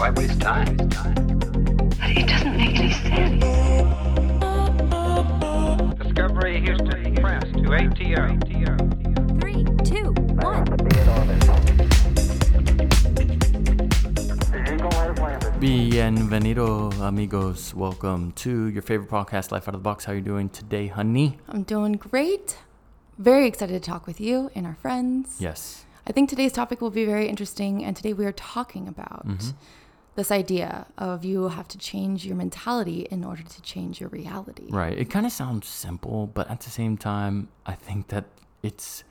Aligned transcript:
Why 0.00 0.10
waste 0.10 0.40
time? 0.40 0.76
But 0.76 2.10
it 2.16 2.26
doesn't 2.26 2.56
make 2.56 2.78
any 2.78 2.92
sense. 2.92 3.44
Discovery 5.98 6.60
Houston 6.60 7.14
Press 7.16 7.44
to 7.44 7.74
ATO. 7.74 8.38
Three, 9.40 9.64
two, 9.84 10.12
one. 10.40 10.64
Bienvenido, 15.60 16.92
amigos. 17.06 17.74
Welcome 17.74 18.32
to 18.36 18.66
your 18.68 18.82
favorite 18.82 19.10
podcast, 19.10 19.52
Life 19.52 19.68
Out 19.68 19.74
of 19.74 19.80
the 19.80 19.84
Box. 19.84 20.06
How 20.06 20.12
are 20.12 20.16
you 20.16 20.22
doing 20.22 20.48
today, 20.48 20.86
honey? 20.86 21.38
I'm 21.48 21.62
doing 21.64 21.92
great. 21.92 22.56
Very 23.18 23.46
excited 23.46 23.74
to 23.74 23.80
talk 23.90 24.06
with 24.06 24.18
you 24.20 24.50
and 24.54 24.66
our 24.66 24.76
friends. 24.76 25.36
Yes. 25.38 25.84
I 26.06 26.12
think 26.12 26.30
today's 26.30 26.52
topic 26.52 26.80
will 26.80 26.90
be 26.90 27.04
very 27.04 27.28
interesting. 27.28 27.84
And 27.84 27.94
today 27.94 28.14
we 28.14 28.24
are 28.24 28.32
talking 28.32 28.88
about 28.88 29.28
Mm-hmm. 29.28 29.50
This 30.20 30.30
idea 30.30 30.86
of 30.98 31.24
you 31.24 31.48
have 31.48 31.66
to 31.66 31.78
change 31.78 32.26
your 32.26 32.36
mentality 32.36 33.06
in 33.10 33.24
order 33.24 33.42
to 33.42 33.62
change 33.62 34.00
your 34.00 34.10
reality. 34.10 34.66
Right. 34.68 34.98
It 34.98 35.08
kind 35.08 35.24
of 35.24 35.32
sounds 35.32 35.66
simple, 35.66 36.26
but 36.26 36.50
at 36.50 36.60
the 36.60 36.68
same 36.68 36.98
time, 36.98 37.48
I 37.64 37.72
think 37.72 38.08
that 38.08 38.26
it's 38.62 39.02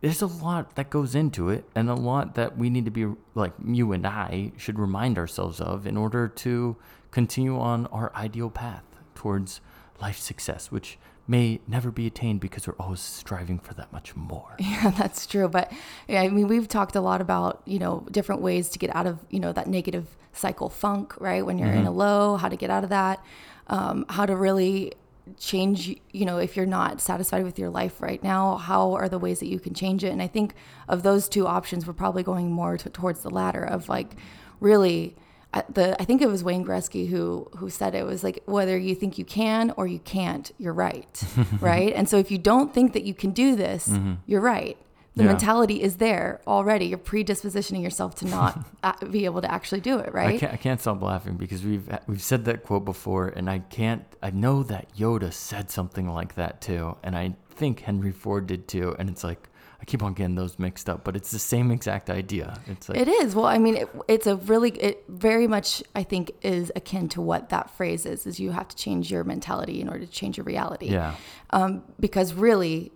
there's 0.00 0.22
a 0.22 0.26
lot 0.26 0.74
that 0.74 0.90
goes 0.90 1.14
into 1.14 1.50
it 1.50 1.64
and 1.76 1.88
a 1.88 1.94
lot 1.94 2.34
that 2.34 2.58
we 2.58 2.68
need 2.68 2.84
to 2.84 2.90
be 2.90 3.06
like 3.36 3.52
you 3.64 3.92
and 3.92 4.04
I 4.04 4.50
should 4.56 4.78
remind 4.80 5.18
ourselves 5.18 5.60
of 5.60 5.86
in 5.86 5.96
order 5.96 6.26
to 6.44 6.76
continue 7.12 7.56
on 7.56 7.86
our 7.86 8.10
ideal 8.16 8.50
path 8.50 8.82
towards 9.14 9.60
life 10.00 10.18
success, 10.18 10.72
which 10.72 10.98
may 11.28 11.60
never 11.66 11.90
be 11.90 12.06
attained 12.06 12.40
because 12.40 12.66
we're 12.66 12.74
always 12.78 13.00
striving 13.00 13.58
for 13.58 13.74
that 13.74 13.92
much 13.92 14.14
more. 14.14 14.56
Yeah, 14.66 14.90
that's 14.90 15.26
true. 15.26 15.48
But 15.48 15.72
yeah, 16.08 16.22
I 16.22 16.28
mean, 16.28 16.48
we've 16.48 16.68
talked 16.68 16.96
a 16.96 17.00
lot 17.00 17.20
about, 17.20 17.62
you 17.64 17.78
know, 17.78 18.06
different 18.10 18.42
ways 18.42 18.68
to 18.70 18.78
get 18.78 18.94
out 18.94 19.06
of, 19.06 19.18
you 19.30 19.40
know, 19.40 19.52
that 19.52 19.68
negative 19.68 20.06
cycle 20.32 20.68
funk, 20.68 21.18
right? 21.20 21.44
When 21.44 21.58
you're 21.58 21.72
in 21.72 21.86
a 21.86 21.90
low, 21.90 22.36
how 22.36 22.48
to 22.48 22.56
get 22.56 22.68
out 22.68 22.84
of 22.84 22.90
that, 22.90 23.24
um, 23.68 24.04
how 24.08 24.26
to 24.26 24.36
really 24.36 24.92
change, 25.38 25.96
you 26.12 26.24
know, 26.26 26.38
if 26.38 26.56
you're 26.56 26.66
not 26.66 27.00
satisfied 27.00 27.42
with 27.44 27.58
your 27.58 27.70
life 27.70 28.02
right 28.02 28.22
now, 28.22 28.56
how 28.56 28.92
are 28.92 29.08
the 29.08 29.18
ways 29.18 29.40
that 29.40 29.48
you 29.48 29.58
can 29.58 29.72
change 29.72 30.04
it? 30.04 30.08
And 30.08 30.20
I 30.20 30.26
think 30.26 30.54
of 30.88 31.02
those 31.02 31.28
two 31.28 31.46
options, 31.46 31.86
we're 31.86 31.94
probably 31.94 32.22
going 32.22 32.50
more 32.50 32.76
towards 32.76 33.22
the 33.22 33.30
latter 33.30 33.64
of 33.64 33.88
like 33.88 34.14
really. 34.60 35.16
Uh, 35.56 35.62
The 35.76 35.86
I 36.02 36.04
think 36.04 36.22
it 36.22 36.28
was 36.28 36.42
Wayne 36.48 36.64
Gretzky 36.64 37.04
who 37.08 37.48
who 37.58 37.68
said 37.70 37.94
it 37.94 38.04
was 38.12 38.22
like 38.26 38.42
whether 38.46 38.76
you 38.78 38.94
think 38.94 39.12
you 39.20 39.24
can 39.24 39.64
or 39.78 39.86
you 39.94 40.00
can't, 40.16 40.46
you're 40.58 40.72
right, 40.88 41.14
right. 41.60 41.92
And 41.98 42.08
so 42.10 42.16
if 42.18 42.28
you 42.30 42.38
don't 42.38 42.72
think 42.74 42.92
that 42.94 43.04
you 43.08 43.14
can 43.22 43.30
do 43.44 43.48
this, 43.56 43.82
you're 44.26 44.40
right. 44.56 44.76
The 45.16 45.22
Yeah. 45.24 45.28
mentality 45.34 45.78
is 45.88 45.96
there 45.96 46.28
already. 46.46 46.84
You're 46.90 46.98
predispositioning 47.12 47.82
yourself 47.82 48.16
to 48.16 48.26
not 48.26 48.52
be 49.16 49.24
able 49.24 49.40
to 49.46 49.50
actually 49.50 49.80
do 49.80 49.94
it, 49.98 50.08
I 50.08 50.18
right? 50.20 50.40
can't, 50.40 50.52
I 50.52 50.58
can't 50.58 50.80
stop 50.80 51.00
laughing 51.00 51.36
because 51.38 51.60
we've 51.64 51.88
we've 52.06 52.22
said 52.32 52.44
that 52.44 52.58
quote 52.64 52.84
before, 52.84 53.28
and 53.28 53.48
I 53.48 53.58
can't. 53.60 54.04
I 54.22 54.30
know 54.44 54.62
that 54.64 54.84
Yoda 55.02 55.32
said 55.32 55.70
something 55.70 56.06
like 56.18 56.34
that 56.34 56.60
too, 56.60 56.96
and 57.02 57.16
I 57.16 57.34
think 57.60 57.80
Henry 57.88 58.12
Ford 58.12 58.46
did 58.46 58.68
too. 58.68 58.94
And 58.98 59.08
it's 59.08 59.24
like 59.24 59.42
I 59.80 59.84
keep 59.84 60.02
on 60.02 60.14
getting 60.14 60.34
those 60.36 60.58
mixed 60.58 60.88
up, 60.88 61.04
but 61.04 61.16
it's 61.16 61.30
the 61.30 61.38
same 61.38 61.70
exact 61.70 62.08
idea. 62.08 62.58
It's 62.66 62.88
like 62.88 62.98
It 62.98 63.08
is. 63.08 63.34
Well, 63.34 63.46
I 63.46 63.58
mean, 63.58 63.76
it, 63.76 63.88
it's 64.08 64.26
a 64.26 64.36
really, 64.36 64.70
it 64.70 65.04
very 65.08 65.46
much, 65.46 65.82
I 65.94 66.02
think, 66.02 66.32
is 66.42 66.72
akin 66.74 67.08
to 67.10 67.20
what 67.20 67.50
that 67.50 67.70
phrase 67.70 68.06
is, 68.06 68.26
is 68.26 68.40
you 68.40 68.52
have 68.52 68.68
to 68.68 68.76
change 68.76 69.10
your 69.10 69.24
mentality 69.24 69.80
in 69.80 69.88
order 69.88 70.06
to 70.06 70.10
change 70.10 70.38
your 70.38 70.44
reality. 70.44 70.88
yeah, 70.88 71.14
Um, 71.50 71.82
because 72.00 72.32
really, 72.32 72.90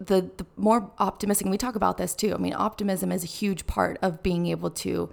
the, 0.00 0.30
the 0.36 0.46
more 0.56 0.90
optimistic, 0.98 1.44
and 1.44 1.50
we 1.50 1.58
talk 1.58 1.76
about 1.76 1.98
this 1.98 2.14
too. 2.14 2.34
I 2.34 2.38
mean, 2.38 2.54
optimism 2.54 3.12
is 3.12 3.24
a 3.24 3.28
huge 3.28 3.66
part 3.66 3.98
of 4.00 4.22
being 4.22 4.46
able 4.46 4.70
to 4.70 5.10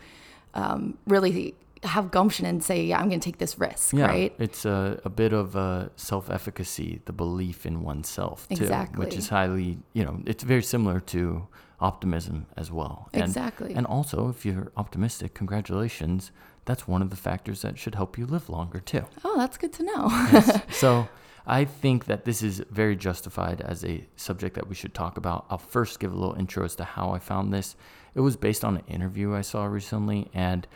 um, 0.54 0.98
really 1.06 1.56
have 1.84 2.12
gumption 2.12 2.46
and 2.46 2.64
say, 2.64 2.84
yeah, 2.84 3.00
I'm 3.00 3.08
going 3.08 3.20
to 3.20 3.26
take 3.26 3.38
this 3.38 3.58
risk, 3.58 3.94
yeah. 3.94 4.06
right? 4.06 4.36
It's 4.38 4.66
a, 4.66 5.00
a 5.06 5.10
bit 5.10 5.34
of 5.34 5.56
a 5.56 5.92
self-efficacy, 5.96 7.02
the 7.06 7.14
belief 7.14 7.66
in 7.66 7.82
oneself 7.82 8.48
too, 8.48 8.56
Exactly. 8.56 9.06
which 9.06 9.16
is 9.16 9.30
highly, 9.30 9.80
you 9.94 10.04
know, 10.04 10.22
it's 10.26 10.44
very 10.44 10.64
similar 10.64 11.00
to 11.02 11.48
optimism 11.80 12.46
as 12.58 12.72
well. 12.72 13.10
And, 13.14 13.24
Exactly. 13.24 13.74
And 13.74 13.86
also, 13.86 14.30
if 14.30 14.46
you're 14.46 14.72
optimistic, 14.76 15.34
congratulations. 15.34 16.32
That's 16.66 16.88
one 16.88 17.02
of 17.02 17.10
the 17.10 17.16
factors 17.16 17.62
that 17.62 17.80
should 17.80 17.96
help 17.96 18.18
you 18.18 18.26
live 18.26 18.50
longer 18.50 18.80
too. 18.80 19.06
Oh, 19.24 19.38
that's 19.38 19.58
good 19.58 19.74
to 19.74 19.84
know. 19.84 20.08
Yes. 20.32 20.62
so 20.78 21.08
I 21.48 21.66
think 21.66 22.06
that 22.06 22.26
this 22.26 22.44
is 22.44 22.62
very 22.70 22.96
justified 22.96 23.62
as 23.62 23.84
a 23.84 24.06
subject 24.16 24.56
that 24.56 24.68
we 24.68 24.76
should 24.76 24.94
talk 24.94 25.18
about. 25.18 25.46
I'll 25.50 25.58
first 25.58 26.00
give 26.00 26.12
a 26.12 26.16
little 26.16 26.36
intro 26.36 26.66
as 26.66 26.76
to 26.76 26.84
how 26.84 27.12
I 27.12 27.20
found 27.20 27.54
this. 27.54 27.76
It 28.14 28.20
was 28.20 28.36
based 28.36 28.66
on 28.66 28.78
an 28.78 28.84
interview 28.88 29.34
I 29.34 29.42
saw 29.42 29.66
recently, 29.66 30.30
and 30.34 30.68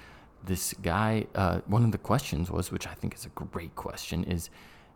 this 0.45 0.73
guy, 0.81 1.27
uh, 1.35 1.59
one 1.67 1.83
of 1.83 1.91
the 1.91 1.97
questions 1.97 2.51
was, 2.51 2.71
which 2.71 2.87
I 2.87 2.93
think 2.93 3.15
is 3.15 3.25
a 3.25 3.29
great 3.29 3.75
question, 3.75 4.23
is 4.23 4.49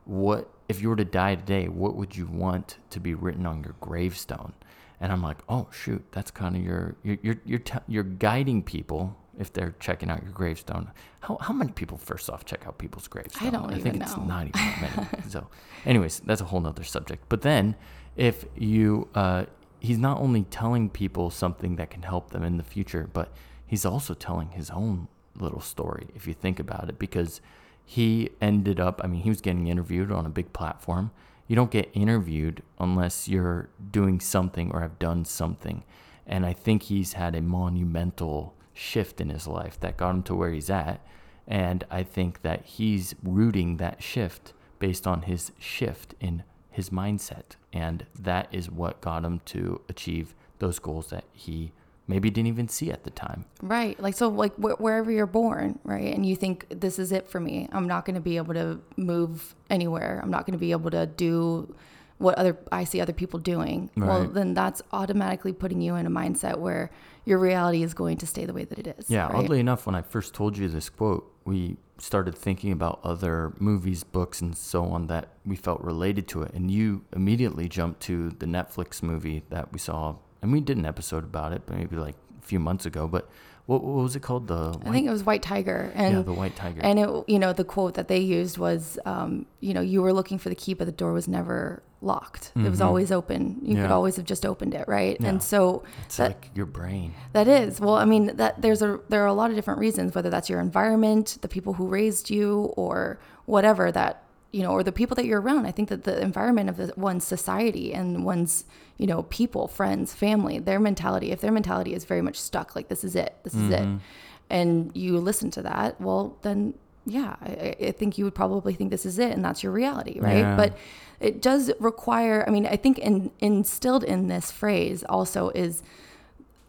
what 0.05 0.49
if 0.69 0.81
you 0.81 0.89
were 0.89 0.95
to 0.95 1.05
die 1.05 1.35
today, 1.35 1.67
what 1.67 1.95
would 1.95 2.15
you 2.15 2.25
want 2.27 2.77
to 2.89 2.99
be 2.99 3.13
written 3.13 3.45
on 3.45 3.63
your 3.63 3.75
gravestone? 3.81 4.53
And 4.99 5.11
I'm 5.11 5.21
like, 5.21 5.37
oh 5.47 5.67
shoot, 5.71 6.03
that's 6.11 6.31
kind 6.31 6.55
of 6.55 6.63
your 6.63 6.95
you're 7.03 7.17
you're 7.21 7.41
you're, 7.45 7.59
t- 7.59 7.79
you're 7.87 8.03
guiding 8.03 8.63
people 8.63 9.15
if 9.37 9.53
they're 9.53 9.75
checking 9.79 10.09
out 10.09 10.23
your 10.23 10.31
gravestone. 10.31 10.89
How 11.19 11.37
how 11.39 11.53
many 11.53 11.71
people 11.71 11.97
first 11.97 12.29
off 12.29 12.45
check 12.45 12.65
out 12.65 12.77
people's 12.77 13.07
gravestones? 13.07 13.47
I 13.47 13.49
don't 13.51 13.69
know. 13.69 13.75
I 13.75 13.79
think 13.79 13.95
even 13.95 14.01
it's 14.01 14.17
know. 14.17 14.23
not 14.23 14.47
even 14.47 14.61
that 14.61 14.95
many. 14.95 15.23
so, 15.29 15.47
anyways, 15.85 16.21
that's 16.21 16.41
a 16.41 16.45
whole 16.45 16.61
nother 16.61 16.83
subject. 16.83 17.25
But 17.29 17.41
then, 17.41 17.75
if 18.15 18.45
you, 18.55 19.07
uh, 19.13 19.45
he's 19.79 19.99
not 19.99 20.19
only 20.19 20.43
telling 20.43 20.89
people 20.89 21.29
something 21.29 21.75
that 21.75 21.91
can 21.91 22.01
help 22.01 22.31
them 22.31 22.43
in 22.43 22.57
the 22.57 22.63
future, 22.63 23.07
but 23.13 23.31
he's 23.65 23.85
also 23.85 24.13
telling 24.13 24.49
his 24.49 24.71
own 24.71 25.07
little 25.39 25.61
story, 25.61 26.07
if 26.15 26.27
you 26.27 26.33
think 26.33 26.59
about 26.59 26.89
it, 26.89 26.99
because 26.99 27.41
he 27.85 28.29
ended 28.41 28.79
up, 28.79 29.01
I 29.03 29.07
mean, 29.07 29.21
he 29.21 29.29
was 29.29 29.41
getting 29.41 29.67
interviewed 29.67 30.11
on 30.11 30.25
a 30.25 30.29
big 30.29 30.51
platform. 30.53 31.11
You 31.47 31.55
don't 31.55 31.71
get 31.71 31.89
interviewed 31.93 32.61
unless 32.79 33.29
you're 33.29 33.69
doing 33.91 34.19
something 34.19 34.71
or 34.71 34.81
have 34.81 34.99
done 34.99 35.23
something. 35.23 35.83
And 36.25 36.45
I 36.45 36.51
think 36.51 36.83
he's 36.83 37.13
had 37.13 37.35
a 37.35 37.41
monumental 37.41 38.53
shift 38.73 39.21
in 39.21 39.29
his 39.29 39.47
life 39.47 39.79
that 39.79 39.95
got 39.97 40.11
him 40.11 40.23
to 40.23 40.35
where 40.35 40.51
he's 40.51 40.69
at. 40.69 40.99
And 41.47 41.85
I 41.89 42.03
think 42.03 42.41
that 42.41 42.65
he's 42.65 43.15
rooting 43.23 43.77
that 43.77 44.03
shift 44.03 44.53
based 44.79 45.07
on 45.07 45.21
his 45.21 45.53
shift 45.57 46.13
in 46.19 46.43
his 46.69 46.89
mindset. 46.89 47.55
And 47.71 48.05
that 48.19 48.49
is 48.51 48.69
what 48.69 48.99
got 48.99 49.23
him 49.23 49.39
to 49.45 49.81
achieve 49.87 50.35
those 50.59 50.79
goals 50.79 51.07
that 51.11 51.23
he 51.31 51.71
maybe 52.07 52.29
didn't 52.29 52.47
even 52.47 52.67
see 52.67 52.91
at 52.91 53.03
the 53.03 53.09
time. 53.09 53.45
Right. 53.61 53.99
Like, 53.99 54.15
so, 54.15 54.29
like, 54.29 54.55
wh- 54.55 54.79
wherever 54.79 55.11
you're 55.11 55.25
born, 55.25 55.79
right? 55.83 56.13
And 56.13 56.25
you 56.25 56.35
think, 56.35 56.65
this 56.69 56.99
is 56.99 57.11
it 57.11 57.27
for 57.27 57.39
me. 57.39 57.67
I'm 57.71 57.87
not 57.87 58.05
going 58.05 58.15
to 58.15 58.21
be 58.21 58.37
able 58.37 58.53
to 58.53 58.79
move 58.95 59.55
anywhere. 59.69 60.19
I'm 60.23 60.31
not 60.31 60.45
going 60.45 60.53
to 60.53 60.59
be 60.59 60.71
able 60.71 60.91
to 60.91 61.05
do 61.05 61.75
what 62.17 62.35
other 62.35 62.57
I 62.71 62.83
see 62.83 62.99
other 62.99 63.13
people 63.13 63.39
doing. 63.39 63.91
Well, 63.95 64.25
then 64.25 64.53
that's 64.55 64.81
automatically 64.91 65.53
putting 65.53 65.81
you 65.81 65.95
in 65.95 66.07
a 66.07 66.09
mindset 66.09 66.57
where 66.57 66.89
your 67.25 67.37
reality 67.37 67.83
is 67.83 67.93
going 67.93 68.17
to 68.17 68.25
stay 68.25 68.45
the 68.45 68.53
way 68.53 68.63
that 68.63 68.79
it 68.79 68.95
is. 68.97 69.09
Yeah, 69.09 69.27
right? 69.27 69.35
oddly 69.35 69.59
enough, 69.59 69.85
when 69.85 69.93
I 69.93 70.01
first 70.01 70.33
told 70.33 70.57
you 70.57 70.67
this 70.67 70.89
quote, 70.89 71.31
we 71.45 71.77
started 71.99 72.35
thinking 72.35 72.71
about 72.71 72.99
other 73.03 73.53
movies, 73.59 74.03
books, 74.03 74.41
and 74.41 74.57
so 74.57 74.85
on 74.85 75.07
that 75.07 75.29
we 75.45 75.55
felt 75.55 75.81
related 75.81 76.27
to 76.29 76.41
it. 76.41 76.53
And 76.53 76.71
you 76.71 77.03
immediately 77.15 77.67
jumped 77.67 78.01
to 78.03 78.29
the 78.31 78.45
Netflix 78.45 79.03
movie 79.03 79.43
that 79.49 79.71
we 79.71 79.79
saw. 79.79 80.15
And 80.41 80.51
we 80.51 80.61
did 80.61 80.77
an 80.77 80.85
episode 80.85 81.23
about 81.23 81.51
it, 81.51 81.63
but 81.65 81.77
maybe 81.77 81.95
like 81.95 82.15
a 82.39 82.45
few 82.45 82.59
months 82.59 82.85
ago. 82.85 83.07
But 83.07 83.29
what, 83.65 83.83
what 83.83 84.03
was 84.03 84.15
it 84.15 84.21
called? 84.21 84.47
The 84.47 84.77
I 84.85 84.91
think 84.91 85.07
it 85.07 85.09
was 85.11 85.23
White 85.25 85.41
Tiger. 85.41 85.91
And, 85.95 86.15
yeah, 86.17 86.21
the 86.21 86.33
White 86.33 86.55
Tiger. 86.55 86.79
And 86.83 86.99
it, 86.99 87.09
you 87.27 87.37
know, 87.39 87.53
the 87.53 87.65
quote 87.65 87.95
that 87.95 88.07
they 88.07 88.19
used 88.19 88.57
was, 88.57 88.97
um, 89.05 89.45
you 89.59 89.73
know, 89.73 89.81
you 89.81 90.01
were 90.01 90.13
looking 90.13 90.37
for 90.37 90.49
the 90.49 90.55
key, 90.55 90.73
but 90.73 90.85
the 90.85 90.91
door 90.93 91.11
was 91.11 91.27
never 91.27 91.83
locked. 91.99 92.51
It 92.55 92.69
was 92.69 92.79
always 92.79 93.11
open. 93.11 93.57
You 93.63 93.75
could 93.75 93.83
Mm-hmm. 93.85 93.91
Always 93.91 94.15
have 94.17 94.25
just 94.25 94.45
opened 94.45 94.73
it, 94.75 94.87
right? 94.87 95.17
Yeah. 95.19 95.29
And 95.29 95.43
so 95.43 95.83
it's 96.05 96.17
that, 96.17 96.27
like 96.29 96.51
your 96.53 96.67
brain. 96.67 97.13
that 97.33 97.47
is 97.47 97.81
well. 97.81 97.95
I 97.95 98.05
mean, 98.05 98.35
that 98.37 98.61
there's 98.61 98.81
a 98.81 98.99
there 99.09 99.23
are 99.23 99.27
a 99.27 99.33
lot 99.33 99.49
of 99.49 99.55
different 99.55 99.79
reasons, 99.79 100.13
whether 100.13 100.29
that's 100.29 100.49
your 100.49 100.59
environment, 100.59 101.39
the 101.41 101.47
people 101.47 101.73
who 101.73 101.87
raised 101.87 102.29
you, 102.29 102.73
or 102.77 103.19
whatever 103.45 103.91
that 103.91 104.23
you 104.51 104.63
know, 104.63 104.71
or 104.71 104.81
the 104.83 104.91
people 104.91 105.15
that 105.15 105.25
you're 105.25 105.41
around. 105.41 105.65
I 105.65 105.71
think 105.71 105.89
that 105.89 106.03
the 106.05 106.21
environment 106.21 106.69
of 106.69 106.77
the, 106.77 106.93
one's 106.95 107.25
society 107.25 107.93
and 107.93 108.23
one's 108.25 108.65
you 108.97 109.05
know 109.07 109.23
people, 109.23 109.67
friends, 109.67 110.13
family, 110.13 110.57
their 110.59 110.79
mentality. 110.79 111.31
If 111.31 111.41
their 111.41 111.51
mentality 111.51 111.93
is 111.93 112.05
very 112.05 112.21
much 112.21 112.39
stuck, 112.39 112.75
like 112.75 112.87
this 112.87 113.03
is 113.03 113.15
it, 113.15 113.35
this 113.43 113.53
is 113.53 113.69
Mm-hmm. 113.71 113.95
it, 113.95 114.01
and 114.49 114.91
you 114.95 115.17
listen 115.19 115.51
to 115.51 115.61
that, 115.63 115.99
well 115.99 116.37
then 116.41 116.73
yeah, 117.05 117.35
I, 117.41 117.75
I- 117.87 117.91
think 117.91 118.17
you 118.17 118.25
would 118.25 118.35
probably 118.35 118.73
think 118.73 118.91
this 118.91 119.05
is 119.05 119.17
it, 119.19 119.31
and 119.31 119.43
that's 119.43 119.63
your 119.63 119.71
reality, 119.71 120.19
right? 120.19 120.39
Yeah. 120.39 120.55
But 120.57 120.77
it 121.19 121.41
does 121.41 121.71
require. 121.79 122.43
I 122.47 122.51
mean, 122.51 122.65
I 122.67 122.75
think 122.75 122.99
in, 122.99 123.31
instilled 123.39 124.03
in 124.03 124.27
this 124.27 124.51
phrase 124.51 125.03
also 125.07 125.49
is 125.51 125.81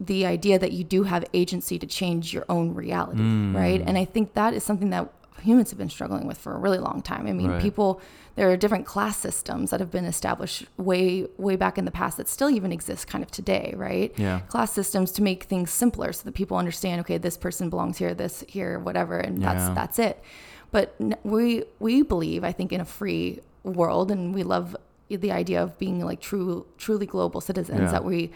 the 0.01 0.25
idea 0.27 0.57
that 0.59 0.71
you 0.73 0.85
do 0.85 1.03
have 1.03 1.25
agency 1.35 1.77
to 1.81 1.87
change 1.87 2.33
your 2.33 2.45
own 2.49 2.73
reality, 2.73 3.21
right? 3.21 3.81
And 3.85 3.99
I 3.99 4.05
think 4.05 4.35
that 4.35 4.55
is 4.55 4.63
something 4.63 4.91
that 4.91 5.11
humans 5.41 5.71
have 5.71 5.79
been 5.79 5.89
struggling 5.91 6.27
with 6.27 6.39
for 6.39 6.55
a 6.55 6.59
really 6.59 6.79
long 6.79 7.03
time. 7.03 7.27
I 7.27 7.33
mean, 7.33 7.51
Right. 7.51 7.63
people 7.63 8.01
there 8.37 8.49
are 8.51 8.57
different 8.57 8.87
class 8.87 9.17
systems 9.17 9.71
that 9.71 9.81
have 9.81 9.91
been 9.91 10.05
established 10.05 10.65
way 10.77 11.27
way 11.39 11.57
back 11.57 11.77
in 11.79 11.85
the 11.85 11.91
past 11.91 12.17
that 12.19 12.29
still 12.29 12.51
even 12.51 12.71
exist 12.73 13.07
kind 13.09 13.25
of 13.25 13.31
today, 13.31 13.75
right? 13.77 14.13
Yeah. 14.17 14.41
Class 14.49 14.73
systems 14.73 15.11
to 15.13 15.23
make 15.23 15.45
things 15.45 15.71
simpler 15.71 16.13
so 16.13 16.23
that 16.25 16.35
people 16.35 16.57
understand, 16.57 17.01
okay, 17.01 17.19
this 17.19 17.37
person 17.37 17.69
belongs 17.69 17.99
here, 17.99 18.15
this 18.15 18.45
here, 18.49 18.79
whatever, 18.79 19.19
and 19.19 19.41
Yeah. 19.43 19.55
that's 19.55 19.75
that's 19.75 19.99
it. 19.99 20.23
But 20.71 20.95
we 21.25 21.65
we 21.81 22.03
believe, 22.03 22.45
I 22.45 22.53
think, 22.53 22.73
in 22.73 22.81
a 22.81 22.85
free 22.85 23.41
world, 23.65 24.11
and 24.11 24.35
we 24.35 24.43
love 24.45 24.77
the 25.09 25.33
idea 25.33 25.63
of 25.63 25.79
being 25.79 26.05
like 26.05 26.21
true 26.21 26.67
truly 26.77 27.07
global 27.07 27.41
citizens 27.41 27.81
Yeah. 27.81 27.91
that 27.93 28.05
we 28.05 28.31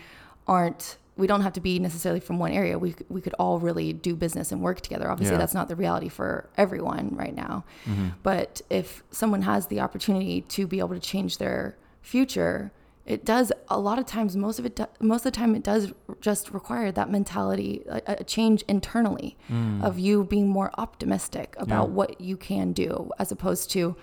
aren't 0.48 0.96
we 1.22 1.28
don't 1.30 1.42
have 1.46 1.52
to 1.60 1.60
be 1.70 1.78
necessarily 1.78 2.18
from 2.28 2.36
one 2.46 2.52
area 2.60 2.74
we, 2.86 2.90
we 3.16 3.20
could 3.24 3.34
all 3.42 3.56
really 3.68 3.88
do 3.92 4.12
business 4.16 4.50
and 4.52 4.58
work 4.68 4.78
together 4.80 5.06
obviously 5.12 5.34
Yeah. 5.34 5.38
that's 5.42 5.54
not 5.60 5.68
the 5.72 5.76
reality 5.84 6.08
for 6.18 6.30
everyone 6.64 7.04
right 7.22 7.36
now 7.46 7.54
mm-hmm. 7.86 8.08
but 8.30 8.50
if 8.80 8.86
someone 9.20 9.42
has 9.52 9.68
the 9.72 9.78
opportunity 9.86 10.36
to 10.56 10.66
be 10.66 10.78
able 10.80 10.96
to 11.00 11.04
change 11.12 11.38
their 11.38 11.76
future 12.14 12.72
it 13.14 13.24
does 13.24 13.52
a 13.68 13.78
lot 13.88 13.98
of 14.00 14.06
times 14.06 14.36
most 14.36 14.58
of 14.60 14.64
it 14.66 14.78
most 15.00 15.20
of 15.24 15.32
the 15.32 15.36
time 15.40 15.54
it 15.54 15.62
does 15.72 15.92
just 16.20 16.44
require 16.58 16.90
that 16.98 17.08
mentality 17.18 17.82
a, 17.88 18.00
a 18.22 18.24
change 18.24 18.62
internally 18.76 19.36
mm. 19.50 19.82
of 19.88 19.98
you 20.06 20.24
being 20.24 20.48
more 20.48 20.70
optimistic 20.84 21.54
about 21.58 21.86
Yeah. 21.88 21.94
what 21.98 22.20
you 22.20 22.36
can 22.36 22.72
do 22.72 23.10
as 23.18 23.30
opposed 23.36 23.70
to 23.76 23.96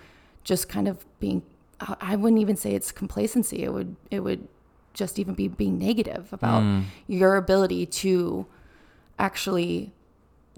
just 0.44 0.68
kind 0.68 0.88
of 0.88 0.96
being 1.18 1.42
I- 1.80 1.96
I 2.12 2.16
wouldn't 2.16 2.40
even 2.40 2.56
say 2.56 2.70
it's 2.78 2.92
complacency. 2.92 3.58
It 3.66 3.72
would 3.72 3.96
it 4.10 4.20
would 4.20 4.42
just 4.94 5.18
even 5.18 5.34
be 5.34 5.48
being 5.48 5.78
negative 5.78 6.32
about 6.32 6.62
mm. 6.62 6.84
your 7.06 7.36
ability 7.36 7.86
to 7.86 8.46
actually 9.18 9.92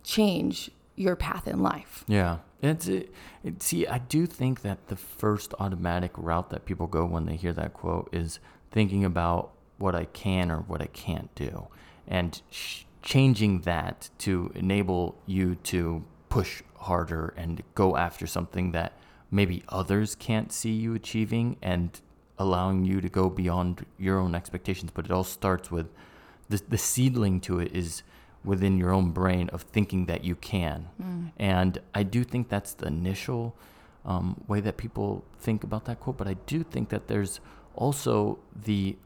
change 0.03 0.71
your 0.97 1.17
path 1.17 1.47
in 1.47 1.63
life. 1.63 2.05
Yeah. 2.07 2.39
It's 2.63 2.87
it, 2.87 3.13
it, 3.43 3.63
see, 3.63 3.87
I 3.87 3.99
do 3.99 4.25
think 4.25 4.63
that 4.63 4.87
the 4.87 4.97
first 4.97 5.53
automatic 5.59 6.13
route 6.17 6.51
that 6.51 6.65
people 6.65 6.87
go 6.87 7.05
when 7.05 7.27
they 7.27 7.37
hear 7.37 7.53
that 7.55 7.75
quote 7.75 8.09
is 8.13 8.39
thinking 8.71 9.05
about 9.05 9.53
what 9.79 9.97
I 9.97 10.05
can 10.05 10.51
or 10.51 10.59
what 10.59 10.81
I 10.81 10.87
can't 10.87 11.35
do, 11.35 11.67
and 12.07 12.41
sh- 12.51 12.85
changing 13.03 13.63
that 13.63 14.11
to 14.19 14.53
enable 14.55 15.17
you 15.27 15.57
to 15.57 16.05
push 16.29 16.63
harder 16.77 17.35
and 17.37 17.63
go 17.75 17.97
after 17.97 18.29
something 18.29 18.71
that 18.73 18.93
maybe 19.29 19.65
others 19.69 20.15
can't 20.15 20.53
see 20.53 20.71
you 20.71 20.95
achieving, 20.95 21.57
and 21.61 22.01
allowing 22.43 22.85
you 22.91 23.01
to 23.01 23.09
go 23.09 23.25
beyond 23.43 23.87
your 23.99 24.19
own 24.19 24.35
expectations. 24.35 24.91
But 24.95 25.05
it 25.07 25.11
all 25.17 25.25
starts 25.25 25.71
with 25.77 25.89
the 26.51 26.59
the 26.75 26.79
seedling 26.79 27.41
to 27.47 27.53
it 27.61 27.71
is 27.83 28.03
within 28.45 28.77
your 28.77 28.91
own 28.99 29.09
brain 29.21 29.49
of 29.51 29.63
thinking 29.63 30.07
that 30.07 30.25
you 30.25 30.35
can. 30.35 30.79
And 31.39 31.73
I 31.95 32.03
do 32.03 32.25
think 32.25 32.49
that's 32.49 32.73
the 32.75 32.87
initial 32.87 33.55
um, 34.05 34.27
way 34.49 34.61
that 34.61 34.77
people 34.77 35.25
think 35.39 35.63
about 35.63 35.85
that 35.85 36.01
quote. 36.01 36.17
But 36.19 36.27
I 36.27 36.37
do 36.47 36.65
think 36.65 36.89
that 36.89 37.07
there's 37.07 37.41
also 37.77 38.39
the 38.65 38.97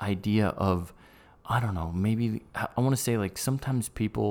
idea 0.00 0.48
of, 0.70 0.92
I 1.44 1.60
don't 1.60 1.74
know, 1.74 1.92
maybe 1.92 2.42
I 2.54 2.80
want 2.80 2.96
to 2.96 3.02
say 3.02 3.18
like 3.18 3.36
sometimes 3.36 3.88
people 3.90 4.30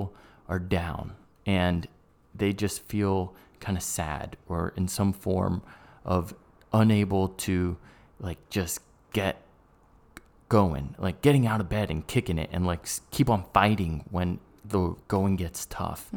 are 0.49 0.59
down 0.59 1.13
and 1.45 1.87
they 2.33 2.51
just 2.53 2.81
feel 2.81 3.35
kind 3.59 3.77
of 3.77 3.83
sad 3.83 4.37
or 4.47 4.73
in 4.75 4.87
some 4.87 5.13
form 5.13 5.61
of 6.03 6.33
unable 6.73 7.29
to 7.29 7.77
like 8.19 8.37
just 8.49 8.79
get 9.13 9.41
going, 10.49 10.95
like 10.97 11.21
getting 11.21 11.45
out 11.45 11.59
of 11.61 11.69
bed 11.69 11.89
and 11.89 12.05
kicking 12.07 12.37
it 12.37 12.49
and 12.51 12.65
like 12.65 12.87
keep 13.11 13.29
on 13.29 13.45
fighting 13.53 14.05
when 14.09 14.39
the 14.63 14.95
going 15.07 15.35
gets 15.35 15.65
tough. 15.65 16.09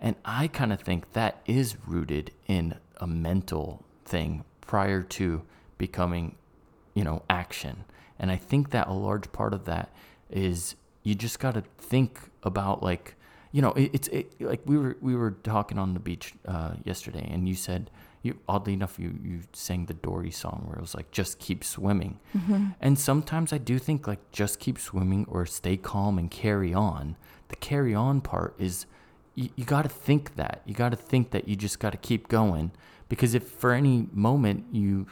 And 0.00 0.16
I 0.24 0.48
kind 0.48 0.72
of 0.72 0.80
think 0.80 1.12
that 1.12 1.40
is 1.46 1.76
rooted 1.86 2.32
in 2.46 2.74
a 2.98 3.06
mental 3.06 3.84
thing 4.04 4.44
prior 4.60 5.02
to 5.02 5.42
becoming, 5.78 6.36
you 6.94 7.04
know, 7.04 7.22
action. 7.28 7.84
And 8.18 8.30
I 8.30 8.36
think 8.36 8.70
that 8.70 8.88
a 8.88 8.92
large 8.92 9.32
part 9.32 9.52
of 9.52 9.64
that 9.64 9.92
is 10.30 10.76
you 11.02 11.14
just 11.14 11.38
got 11.38 11.54
to 11.54 11.62
think 11.78 12.18
about 12.42 12.82
like, 12.82 13.14
you 13.52 13.62
know, 13.62 13.72
it, 13.72 13.90
it's 13.92 14.08
it, 14.08 14.40
like 14.40 14.60
we 14.64 14.76
were 14.76 14.96
we 15.00 15.14
were 15.14 15.30
talking 15.30 15.78
on 15.78 15.94
the 15.94 16.00
beach 16.00 16.34
uh, 16.46 16.74
yesterday, 16.84 17.28
and 17.30 17.48
you 17.48 17.54
said 17.54 17.90
you 18.24 18.38
oddly 18.48 18.72
enough 18.72 18.98
you 18.98 19.14
you 19.22 19.40
sang 19.52 19.86
the 19.86 19.94
Dory 19.94 20.30
song 20.30 20.64
where 20.66 20.78
it 20.78 20.80
was 20.80 20.94
like 20.94 21.10
just 21.10 21.38
keep 21.38 21.62
swimming, 21.62 22.18
mm-hmm. 22.36 22.68
and 22.80 22.98
sometimes 22.98 23.52
I 23.52 23.58
do 23.58 23.78
think 23.78 24.06
like 24.06 24.32
just 24.32 24.58
keep 24.58 24.78
swimming 24.78 25.26
or 25.28 25.44
stay 25.46 25.76
calm 25.76 26.18
and 26.18 26.30
carry 26.30 26.72
on. 26.72 27.16
The 27.48 27.56
carry 27.56 27.94
on 27.94 28.22
part 28.22 28.54
is 28.58 28.86
you, 29.34 29.50
you 29.56 29.64
got 29.64 29.82
to 29.82 29.88
think 29.88 30.36
that 30.36 30.62
you 30.64 30.74
got 30.74 30.90
to 30.90 30.96
think 30.96 31.30
that 31.32 31.46
you 31.48 31.54
just 31.54 31.78
got 31.78 31.90
to 31.90 31.98
keep 31.98 32.28
going 32.28 32.72
because 33.08 33.34
if 33.34 33.46
for 33.46 33.72
any 33.72 34.08
moment 34.12 34.64
you 34.72 35.06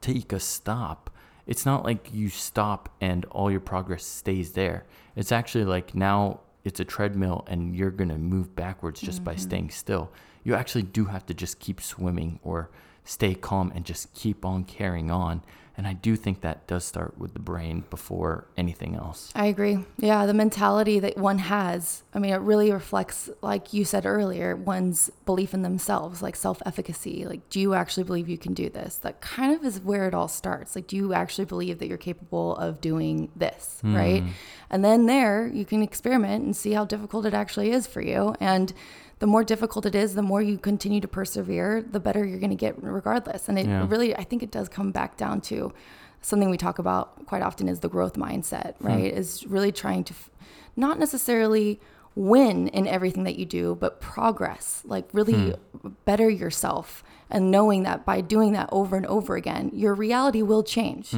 take 0.00 0.32
a 0.32 0.40
stop, 0.40 1.10
it's 1.46 1.66
not 1.66 1.84
like 1.84 2.08
you 2.12 2.28
stop 2.28 2.88
and 3.00 3.24
all 3.26 3.50
your 3.50 3.60
progress 3.60 4.04
stays 4.04 4.52
there. 4.52 4.86
It's 5.16 5.32
actually 5.32 5.64
like 5.64 5.94
now 5.94 6.40
it's 6.64 6.80
a 6.80 6.84
treadmill 6.84 7.44
and 7.48 7.74
you're 7.74 7.90
going 7.90 8.10
to 8.10 8.18
move 8.18 8.54
backwards 8.54 9.00
just 9.00 9.24
by 9.24 9.32
mm-hmm. 9.32 9.40
staying 9.40 9.70
still. 9.70 10.10
You 10.48 10.54
actually 10.54 10.84
do 10.84 11.04
have 11.04 11.26
to 11.26 11.34
just 11.34 11.58
keep 11.58 11.78
swimming 11.78 12.40
or 12.42 12.70
stay 13.04 13.34
calm 13.34 13.70
and 13.74 13.84
just 13.84 14.14
keep 14.14 14.46
on 14.46 14.64
carrying 14.64 15.10
on. 15.10 15.42
And 15.76 15.86
I 15.86 15.92
do 15.92 16.16
think 16.16 16.40
that 16.40 16.66
does 16.66 16.86
start 16.86 17.18
with 17.18 17.34
the 17.34 17.38
brain 17.38 17.84
before 17.90 18.46
anything 18.56 18.96
else. 18.96 19.30
I 19.34 19.44
agree. 19.44 19.84
Yeah, 19.98 20.24
the 20.24 20.32
mentality 20.32 21.00
that 21.00 21.18
one 21.18 21.36
has, 21.36 22.02
I 22.14 22.18
mean, 22.18 22.32
it 22.32 22.40
really 22.40 22.72
reflects, 22.72 23.28
like 23.42 23.74
you 23.74 23.84
said 23.84 24.06
earlier, 24.06 24.56
one's 24.56 25.10
belief 25.26 25.52
in 25.52 25.60
themselves, 25.60 26.22
like 26.22 26.34
self 26.34 26.62
efficacy. 26.64 27.26
Like, 27.26 27.46
do 27.50 27.60
you 27.60 27.74
actually 27.74 28.04
believe 28.04 28.26
you 28.26 28.38
can 28.38 28.54
do 28.54 28.70
this? 28.70 28.96
That 28.96 29.20
kind 29.20 29.54
of 29.54 29.62
is 29.62 29.80
where 29.80 30.08
it 30.08 30.14
all 30.14 30.28
starts. 30.28 30.74
Like, 30.74 30.86
do 30.86 30.96
you 30.96 31.12
actually 31.12 31.44
believe 31.44 31.78
that 31.80 31.88
you're 31.88 31.98
capable 31.98 32.56
of 32.56 32.80
doing 32.80 33.30
this? 33.36 33.78
Hmm. 33.82 33.94
Right. 33.94 34.24
And 34.70 34.82
then 34.82 35.04
there, 35.04 35.46
you 35.46 35.66
can 35.66 35.82
experiment 35.82 36.42
and 36.42 36.56
see 36.56 36.72
how 36.72 36.86
difficult 36.86 37.26
it 37.26 37.34
actually 37.34 37.70
is 37.70 37.86
for 37.86 38.00
you. 38.00 38.34
And 38.40 38.72
the 39.18 39.26
more 39.26 39.42
difficult 39.44 39.84
it 39.86 39.94
is, 39.94 40.14
the 40.14 40.22
more 40.22 40.40
you 40.42 40.58
continue 40.58 41.00
to 41.00 41.08
persevere, 41.08 41.82
the 41.82 42.00
better 42.00 42.24
you're 42.24 42.38
going 42.38 42.50
to 42.50 42.56
get 42.56 42.80
regardless. 42.82 43.48
And 43.48 43.58
it 43.58 43.66
Yeah. 43.66 43.86
really, 43.88 44.14
I 44.16 44.24
think 44.24 44.42
it 44.42 44.50
does 44.50 44.68
come 44.68 44.92
back 44.92 45.16
down 45.16 45.40
to 45.42 45.72
something 46.20 46.50
we 46.50 46.56
talk 46.56 46.78
about 46.78 47.26
quite 47.26 47.42
often 47.42 47.68
is 47.68 47.80
the 47.80 47.88
growth 47.88 48.14
mindset, 48.14 48.76
hmm. 48.76 48.86
right? 48.86 49.12
Is 49.12 49.46
really 49.46 49.72
trying 49.72 50.04
to 50.04 50.14
f- 50.14 50.30
not 50.76 50.98
necessarily 50.98 51.80
win 52.14 52.68
in 52.68 52.86
everything 52.86 53.24
that 53.24 53.38
you 53.38 53.46
do, 53.46 53.76
but 53.76 54.00
progress, 54.00 54.82
like 54.84 55.08
really 55.12 55.52
hmm. 55.52 55.88
better 56.04 56.28
yourself. 56.28 57.02
And 57.30 57.50
knowing 57.50 57.82
that 57.82 58.06
by 58.06 58.22
doing 58.22 58.52
that 58.52 58.70
over 58.72 58.96
and 58.96 59.04
over 59.04 59.36
again, 59.36 59.70
your 59.74 59.94
reality 59.94 60.40
will 60.40 60.62
change, 60.62 61.12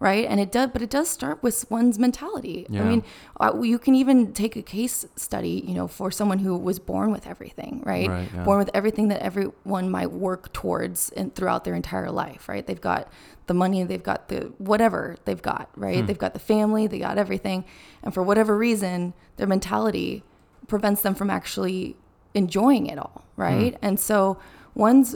right? 0.00 0.26
And 0.28 0.40
it 0.40 0.50
does, 0.50 0.70
but 0.72 0.82
it 0.82 0.90
does 0.90 1.08
start 1.08 1.40
with 1.40 1.64
one's 1.70 2.00
mentality. 2.00 2.66
I 2.68 2.82
mean, 2.82 3.04
uh, 3.38 3.60
you 3.62 3.78
can 3.78 3.94
even 3.94 4.32
take 4.32 4.56
a 4.56 4.62
case 4.62 5.06
study, 5.14 5.62
you 5.64 5.74
know, 5.74 5.86
for 5.86 6.10
someone 6.10 6.40
who 6.40 6.56
was 6.56 6.80
born 6.80 7.12
with 7.12 7.28
everything, 7.28 7.80
right? 7.84 8.08
Right, 8.08 8.28
yeah. 8.34 8.42
Born 8.42 8.58
with 8.58 8.70
everything 8.74 9.06
that 9.08 9.22
everyone 9.22 9.88
might 9.88 10.10
work 10.10 10.52
towards 10.52 11.10
in, 11.10 11.30
throughout 11.30 11.62
their 11.62 11.74
entire 11.74 12.10
life, 12.10 12.48
right? 12.48 12.66
They've 12.66 12.80
got 12.80 13.08
the 13.46 13.54
money, 13.54 13.84
they've 13.84 14.02
got 14.02 14.28
the 14.28 14.52
whatever 14.58 15.16
they've 15.26 15.42
got, 15.42 15.68
right? 15.76 16.00
Hmm. 16.00 16.06
They've 16.06 16.18
got 16.18 16.32
the 16.32 16.40
family, 16.40 16.88
they 16.88 16.98
got 16.98 17.18
everything. 17.18 17.64
And 18.02 18.12
for 18.12 18.22
whatever 18.24 18.58
reason, 18.58 19.14
their 19.36 19.46
mentality 19.46 20.24
prevents 20.66 21.02
them 21.02 21.14
from 21.14 21.30
actually 21.30 21.96
enjoying 22.34 22.86
it 22.86 22.98
all, 22.98 23.24
right? 23.36 23.76
And 23.82 24.00
so 24.00 24.38
one's 24.74 25.14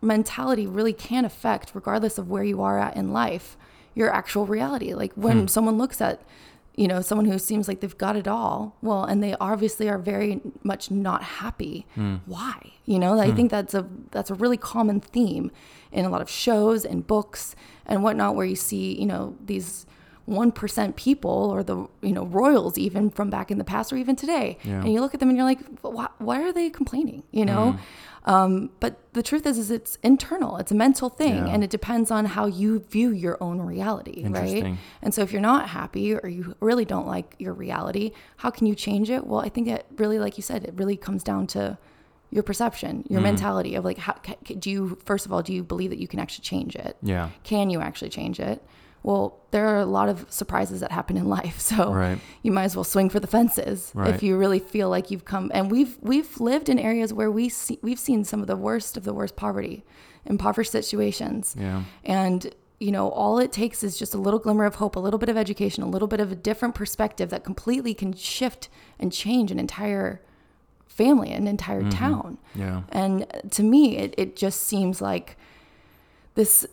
mentality 0.00 0.66
really 0.66 0.92
can 0.92 1.24
affect, 1.24 1.72
regardless 1.74 2.18
of 2.18 2.28
where 2.28 2.44
you 2.44 2.62
are 2.62 2.78
at 2.78 2.96
in 2.96 3.12
life, 3.12 3.56
your 3.94 4.12
actual 4.12 4.46
reality. 4.46 4.94
Like 4.94 5.12
when 5.14 5.40
hmm. 5.40 5.46
someone 5.46 5.78
looks 5.78 6.00
at 6.00 6.22
you 6.78 6.86
know, 6.86 7.00
someone 7.00 7.26
who 7.26 7.40
seems 7.40 7.66
like 7.66 7.80
they've 7.80 7.98
got 7.98 8.14
it 8.14 8.28
all. 8.28 8.76
Well, 8.82 9.02
and 9.02 9.20
they 9.20 9.34
obviously 9.40 9.88
are 9.88 9.98
very 9.98 10.40
much 10.62 10.92
not 10.92 11.24
happy. 11.24 11.86
Hmm. 11.96 12.18
Why? 12.24 12.54
You 12.84 13.00
know, 13.00 13.18
I 13.18 13.30
hmm. 13.30 13.36
think 13.36 13.50
that's 13.50 13.74
a 13.74 13.84
that's 14.12 14.30
a 14.30 14.34
really 14.34 14.56
common 14.56 15.00
theme 15.00 15.50
in 15.90 16.04
a 16.04 16.08
lot 16.08 16.22
of 16.22 16.30
shows 16.30 16.84
and 16.84 17.04
books 17.04 17.56
and 17.84 18.04
whatnot, 18.04 18.36
where 18.36 18.46
you 18.46 18.54
see, 18.54 18.96
you 18.96 19.06
know, 19.06 19.36
these 19.44 19.86
one 20.28 20.52
percent 20.52 20.96
people 20.96 21.30
or 21.54 21.62
the 21.62 21.76
you 22.02 22.12
know 22.12 22.24
royals 22.26 22.76
even 22.78 23.10
from 23.10 23.30
back 23.30 23.50
in 23.50 23.58
the 23.58 23.64
past 23.64 23.92
or 23.92 23.96
even 23.96 24.14
today, 24.16 24.58
Yeah. 24.62 24.82
and 24.82 24.92
you 24.92 25.00
look 25.00 25.14
at 25.14 25.20
them 25.20 25.28
and 25.30 25.36
you're 25.38 25.46
like, 25.46 25.60
why, 25.82 26.08
why 26.18 26.42
are 26.42 26.52
they 26.52 26.70
complaining? 26.70 27.22
You 27.30 27.44
know. 27.46 27.76
Um, 28.24 28.70
but 28.80 28.98
the 29.14 29.22
truth 29.22 29.46
is, 29.46 29.56
is 29.56 29.70
it's 29.70 29.96
internal. 30.02 30.58
It's 30.58 30.70
a 30.70 30.74
mental 30.74 31.08
thing, 31.08 31.46
Yeah. 31.46 31.52
and 31.52 31.64
it 31.64 31.70
depends 31.70 32.10
on 32.10 32.26
how 32.26 32.44
you 32.44 32.80
view 32.80 33.10
your 33.10 33.38
own 33.42 33.58
reality, 33.60 34.26
right? 34.28 34.76
And 35.00 35.14
so 35.14 35.22
if 35.22 35.32
you're 35.32 35.40
not 35.40 35.70
happy 35.70 36.14
or 36.14 36.28
you 36.28 36.54
really 36.60 36.84
don't 36.84 37.06
like 37.06 37.34
your 37.38 37.54
reality, 37.54 38.12
how 38.36 38.50
can 38.50 38.66
you 38.66 38.74
change 38.74 39.08
it? 39.08 39.26
Well, 39.26 39.40
I 39.40 39.48
think 39.48 39.66
it 39.68 39.86
really, 39.96 40.18
like 40.18 40.36
you 40.36 40.42
said, 40.42 40.64
it 40.64 40.74
really 40.76 40.96
comes 40.96 41.22
down 41.24 41.46
to 41.48 41.78
your 42.30 42.42
perception, 42.42 43.04
Mm. 43.04 43.10
your 43.12 43.22
mentality 43.22 43.74
of 43.76 43.84
like, 43.86 43.96
how 43.96 44.14
do 44.58 44.68
you, 44.70 44.98
first 45.06 45.24
of 45.24 45.32
all, 45.32 45.40
do 45.42 45.54
you 45.54 45.62
believe 45.64 45.88
that 45.88 45.98
you 45.98 46.08
can 46.08 46.18
actually 46.20 46.42
change 46.42 46.76
it? 46.76 46.98
Yeah. 47.02 47.30
Can 47.44 47.70
you 47.70 47.80
actually 47.80 48.10
change 48.10 48.38
it? 48.40 48.62
Well, 49.02 49.38
there 49.50 49.68
are 49.68 49.78
a 49.78 49.86
lot 49.86 50.08
of 50.08 50.26
surprises 50.30 50.80
that 50.80 50.92
happen 50.92 51.16
in 51.16 51.28
life, 51.28 51.60
so 51.70 51.92
Right. 51.92 52.18
you 52.42 52.52
might 52.52 52.64
as 52.64 52.76
well 52.76 52.84
swing 52.84 53.08
for 53.08 53.20
the 53.20 53.26
fences 53.26 53.92
Right. 53.94 54.14
if 54.14 54.22
you 54.22 54.36
really 54.36 54.58
feel 54.58 54.88
like 54.90 55.10
you've 55.10 55.24
come. 55.24 55.50
And 55.54 55.70
we've 55.70 55.96
we've 56.00 56.40
lived 56.40 56.68
in 56.68 56.78
areas 56.78 57.12
where 57.12 57.30
we 57.30 57.48
see, 57.48 57.78
we've 57.82 57.98
seen 57.98 58.24
some 58.24 58.40
of 58.40 58.46
the 58.46 58.56
worst 58.56 58.96
of 58.96 59.04
the 59.04 59.14
worst 59.14 59.36
poverty, 59.36 59.84
impoverished 60.26 60.72
situations. 60.72 61.54
Yeah. 61.58 61.84
And 62.04 62.52
you 62.80 62.92
know, 62.92 63.10
all 63.10 63.38
it 63.40 63.50
takes 63.50 63.82
is 63.82 63.98
just 63.98 64.14
a 64.14 64.18
little 64.18 64.38
glimmer 64.38 64.64
of 64.64 64.76
hope, 64.76 64.94
a 64.94 65.00
little 65.00 65.18
bit 65.18 65.28
of 65.28 65.36
education, 65.36 65.82
a 65.82 65.88
little 65.88 66.06
bit 66.06 66.20
of 66.20 66.30
a 66.30 66.36
different 66.36 66.76
perspective 66.76 67.28
that 67.30 67.42
completely 67.42 67.92
can 67.92 68.12
shift 68.12 68.68
and 69.00 69.12
change 69.12 69.50
an 69.50 69.58
entire 69.58 70.20
family, 70.86 71.32
an 71.32 71.48
entire 71.48 71.80
mm-hmm. 71.80 71.90
town. 71.90 72.38
Yeah. 72.54 72.82
And 72.90 73.26
to 73.50 73.62
me, 73.62 73.96
it, 73.96 74.14
it 74.16 74.36
just 74.36 74.62
seems 74.62 75.00
like 75.00 75.36
this 76.34 76.66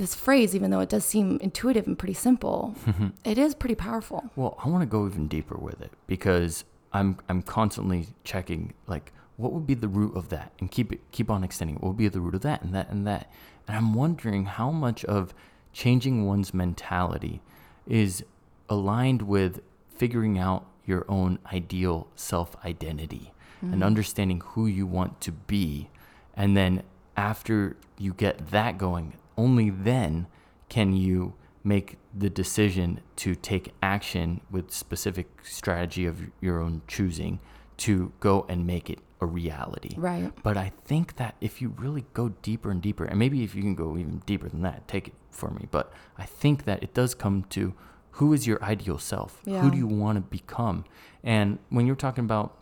this 0.00 0.14
phrase, 0.14 0.56
even 0.56 0.70
though 0.70 0.80
it 0.80 0.88
does 0.88 1.04
seem 1.04 1.38
intuitive 1.40 1.86
and 1.86 1.98
pretty 1.98 2.14
simple, 2.14 2.74
mm-hmm. 2.86 3.08
it 3.24 3.38
is 3.38 3.54
pretty 3.54 3.74
powerful. 3.74 4.30
Well, 4.34 4.58
I 4.64 4.68
want 4.68 4.82
to 4.82 4.86
go 4.86 5.06
even 5.06 5.28
deeper 5.28 5.56
with 5.56 5.80
it 5.80 5.92
because 6.06 6.64
I'm 6.92 7.18
I'm 7.28 7.42
constantly 7.42 8.08
checking 8.24 8.72
like 8.86 9.12
what 9.36 9.52
would 9.52 9.66
be 9.66 9.74
the 9.74 9.88
root 9.88 10.16
of 10.16 10.28
that 10.30 10.52
and 10.58 10.70
keep 10.70 10.92
it 10.92 11.00
keep 11.12 11.30
on 11.30 11.44
extending. 11.44 11.76
What 11.76 11.88
would 11.88 11.96
be 11.96 12.08
the 12.08 12.20
root 12.20 12.34
of 12.34 12.40
that 12.42 12.62
and 12.62 12.74
that 12.74 12.88
and 12.88 13.06
that? 13.06 13.30
And 13.68 13.76
I'm 13.76 13.94
wondering 13.94 14.46
how 14.46 14.70
much 14.70 15.04
of 15.04 15.34
changing 15.72 16.26
one's 16.26 16.52
mentality 16.52 17.42
is 17.86 18.24
aligned 18.68 19.22
with 19.22 19.60
figuring 19.94 20.38
out 20.38 20.66
your 20.86 21.04
own 21.08 21.38
ideal 21.52 22.08
self 22.16 22.56
identity 22.64 23.32
and 23.60 23.74
mm-hmm. 23.74 23.82
understanding 23.82 24.40
who 24.40 24.66
you 24.66 24.86
want 24.86 25.20
to 25.20 25.32
be. 25.32 25.90
And 26.34 26.56
then 26.56 26.82
after 27.16 27.76
you 27.98 28.14
get 28.14 28.50
that 28.50 28.78
going, 28.78 29.12
only 29.40 29.70
then 29.70 30.26
can 30.68 30.92
you 30.92 31.34
make 31.62 31.98
the 32.16 32.30
decision 32.30 33.00
to 33.16 33.34
take 33.34 33.72
action 33.82 34.40
with 34.50 34.70
specific 34.70 35.26
strategy 35.42 36.06
of 36.06 36.30
your 36.40 36.60
own 36.60 36.82
choosing 36.86 37.38
to 37.76 38.12
go 38.20 38.46
and 38.48 38.66
make 38.66 38.90
it 38.90 38.98
a 39.20 39.26
reality. 39.26 39.94
Right. 39.96 40.32
But 40.42 40.56
I 40.56 40.72
think 40.84 41.16
that 41.16 41.34
if 41.40 41.60
you 41.60 41.74
really 41.76 42.06
go 42.14 42.30
deeper 42.42 42.70
and 42.70 42.80
deeper, 42.80 43.04
and 43.04 43.18
maybe 43.18 43.44
if 43.44 43.54
you 43.54 43.62
can 43.62 43.74
go 43.74 43.96
even 43.98 44.22
deeper 44.26 44.48
than 44.48 44.62
that, 44.62 44.88
take 44.88 45.08
it 45.08 45.14
for 45.30 45.50
me. 45.50 45.68
But 45.70 45.92
I 46.16 46.24
think 46.24 46.64
that 46.64 46.82
it 46.82 46.94
does 46.94 47.14
come 47.14 47.44
to 47.50 47.74
who 48.12 48.32
is 48.32 48.46
your 48.46 48.62
ideal 48.64 48.98
self? 48.98 49.40
Yeah. 49.44 49.60
Who 49.60 49.70
do 49.70 49.76
you 49.76 49.86
want 49.86 50.16
to 50.16 50.22
become? 50.22 50.84
And 51.22 51.58
when 51.68 51.86
you're 51.86 51.96
talking 51.96 52.24
about 52.24 52.56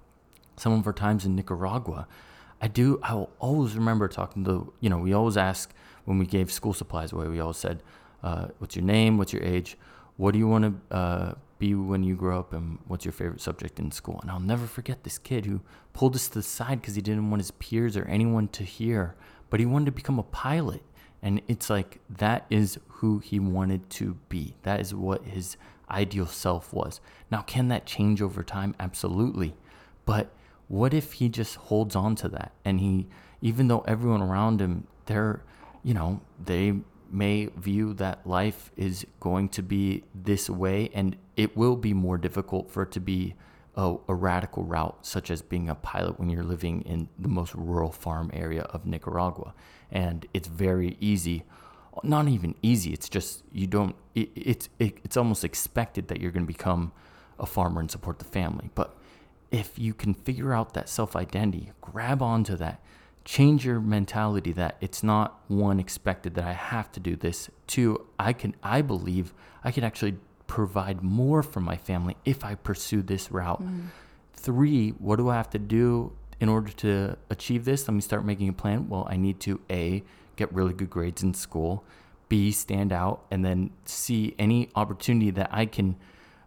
some 0.56 0.72
of 0.72 0.86
our 0.86 0.92
times 0.92 1.24
in 1.24 1.36
Nicaragua, 1.36 2.06
I 2.60 2.66
do, 2.66 2.98
I 3.02 3.14
will 3.14 3.30
always 3.38 3.74
remember 3.74 4.08
talking 4.08 4.44
to, 4.44 4.72
you 4.80 4.90
know, 4.90 4.98
we 4.98 5.12
always 5.12 5.36
ask 5.36 5.72
when 6.08 6.18
we 6.18 6.24
gave 6.24 6.50
school 6.50 6.72
supplies 6.72 7.12
away, 7.12 7.28
we 7.28 7.38
all 7.38 7.52
said, 7.52 7.82
uh, 8.22 8.46
what's 8.60 8.74
your 8.74 8.84
name? 8.84 9.18
What's 9.18 9.34
your 9.34 9.42
age? 9.42 9.76
What 10.16 10.32
do 10.32 10.38
you 10.38 10.48
want 10.48 10.64
to 10.64 10.96
uh, 10.96 11.34
be 11.58 11.74
when 11.74 12.02
you 12.02 12.16
grow 12.16 12.38
up? 12.38 12.54
And 12.54 12.78
what's 12.86 13.04
your 13.04 13.12
favorite 13.12 13.42
subject 13.42 13.78
in 13.78 13.90
school? 13.90 14.18
And 14.22 14.30
I'll 14.30 14.40
never 14.40 14.66
forget 14.66 15.04
this 15.04 15.18
kid 15.18 15.44
who 15.44 15.60
pulled 15.92 16.14
us 16.14 16.26
to 16.28 16.34
the 16.34 16.42
side 16.42 16.80
because 16.80 16.94
he 16.94 17.02
didn't 17.02 17.28
want 17.28 17.42
his 17.42 17.50
peers 17.50 17.94
or 17.94 18.06
anyone 18.06 18.48
to 18.48 18.64
hear, 18.64 19.16
but 19.50 19.60
he 19.60 19.66
wanted 19.66 19.84
to 19.84 19.92
become 19.92 20.18
a 20.18 20.22
pilot. 20.22 20.82
And 21.20 21.42
it's 21.46 21.68
like 21.68 22.00
that 22.08 22.46
is 22.48 22.78
who 22.88 23.18
he 23.18 23.38
wanted 23.38 23.90
to 23.90 24.16
be. 24.30 24.54
That 24.62 24.80
is 24.80 24.94
what 24.94 25.24
his 25.24 25.58
ideal 25.90 26.26
self 26.26 26.72
was. 26.72 27.02
Now, 27.30 27.42
can 27.42 27.68
that 27.68 27.84
change 27.84 28.22
over 28.22 28.42
time? 28.42 28.74
Absolutely. 28.80 29.54
But 30.06 30.32
what 30.68 30.94
if 30.94 31.14
he 31.14 31.28
just 31.28 31.56
holds 31.56 31.94
on 31.94 32.14
to 32.16 32.28
that 32.30 32.52
and 32.64 32.80
he, 32.80 33.08
even 33.42 33.68
though 33.68 33.84
everyone 33.86 34.22
around 34.22 34.62
him, 34.62 34.86
they're, 35.04 35.42
you 35.82 35.94
know, 35.94 36.20
they 36.42 36.74
may 37.10 37.46
view 37.56 37.94
that 37.94 38.26
life 38.26 38.70
is 38.76 39.06
going 39.20 39.48
to 39.48 39.62
be 39.62 40.04
this 40.14 40.50
way 40.50 40.90
and 40.92 41.16
it 41.36 41.56
will 41.56 41.76
be 41.76 41.94
more 41.94 42.18
difficult 42.18 42.70
for 42.70 42.82
it 42.82 42.92
to 42.92 43.00
be 43.00 43.34
a, 43.76 43.96
a 44.08 44.14
radical 44.14 44.64
route, 44.64 45.06
such 45.06 45.30
as 45.30 45.40
being 45.40 45.68
a 45.68 45.74
pilot 45.74 46.18
when 46.18 46.28
you're 46.28 46.42
living 46.42 46.82
in 46.82 47.08
the 47.18 47.28
most 47.28 47.54
rural 47.54 47.92
farm 47.92 48.30
area 48.34 48.62
of 48.62 48.84
Nicaragua. 48.84 49.54
And 49.90 50.26
it's 50.34 50.48
very 50.48 50.96
easy 51.00 51.44
not 52.02 52.28
even 52.28 52.54
easy. 52.62 52.92
It's 52.92 53.08
just 53.08 53.42
you 53.52 53.66
don't. 53.66 53.94
It, 54.14 54.30
it's 54.34 54.68
it, 54.78 54.98
it's 55.04 55.16
almost 55.16 55.44
expected 55.44 56.08
that 56.08 56.20
you're 56.20 56.30
going 56.30 56.46
to 56.46 56.52
become 56.52 56.92
a 57.38 57.46
farmer 57.46 57.80
and 57.80 57.90
support 57.90 58.18
the 58.18 58.24
family. 58.24 58.70
But 58.74 58.96
if 59.50 59.78
you 59.78 59.94
can 59.94 60.14
figure 60.14 60.52
out 60.52 60.74
that 60.74 60.88
self 60.88 61.16
identity, 61.16 61.72
grab 61.80 62.22
onto 62.22 62.56
that, 62.56 62.82
change 63.28 63.66
your 63.66 63.78
mentality 63.78 64.52
that 64.52 64.78
it's 64.80 65.02
not 65.02 65.38
one 65.48 65.78
expected 65.78 66.32
that 66.34 66.44
I 66.44 66.54
have 66.54 66.90
to 66.92 66.98
do 66.98 67.14
this. 67.14 67.50
Two, 67.66 68.06
I 68.18 68.32
can. 68.32 68.56
I 68.62 68.80
believe 68.80 69.34
I 69.62 69.70
can 69.70 69.84
actually 69.84 70.16
provide 70.46 71.02
more 71.02 71.42
for 71.42 71.60
my 71.60 71.76
family 71.76 72.16
if 72.24 72.42
I 72.42 72.54
pursue 72.54 73.02
this 73.02 73.30
route. 73.30 73.62
Three, 74.32 74.90
what 74.92 75.16
do 75.16 75.28
I 75.28 75.34
have 75.34 75.50
to 75.50 75.58
do 75.58 76.12
in 76.40 76.48
order 76.48 76.72
to 76.72 77.18
achieve 77.28 77.66
this? 77.66 77.86
Let 77.86 77.92
me 77.92 78.00
start 78.00 78.24
making 78.24 78.48
a 78.48 78.54
plan. 78.54 78.88
Well, 78.88 79.06
I 79.10 79.18
need 79.18 79.40
to 79.40 79.60
A, 79.68 80.02
get 80.36 80.50
really 80.54 80.72
good 80.72 80.88
grades 80.88 81.22
in 81.22 81.34
school, 81.34 81.84
B, 82.30 82.50
stand 82.50 82.94
out, 82.94 83.26
and 83.30 83.44
then 83.44 83.72
C, 83.84 84.34
any 84.38 84.70
opportunity 84.74 85.30
that 85.32 85.50
I 85.52 85.66
can 85.66 85.96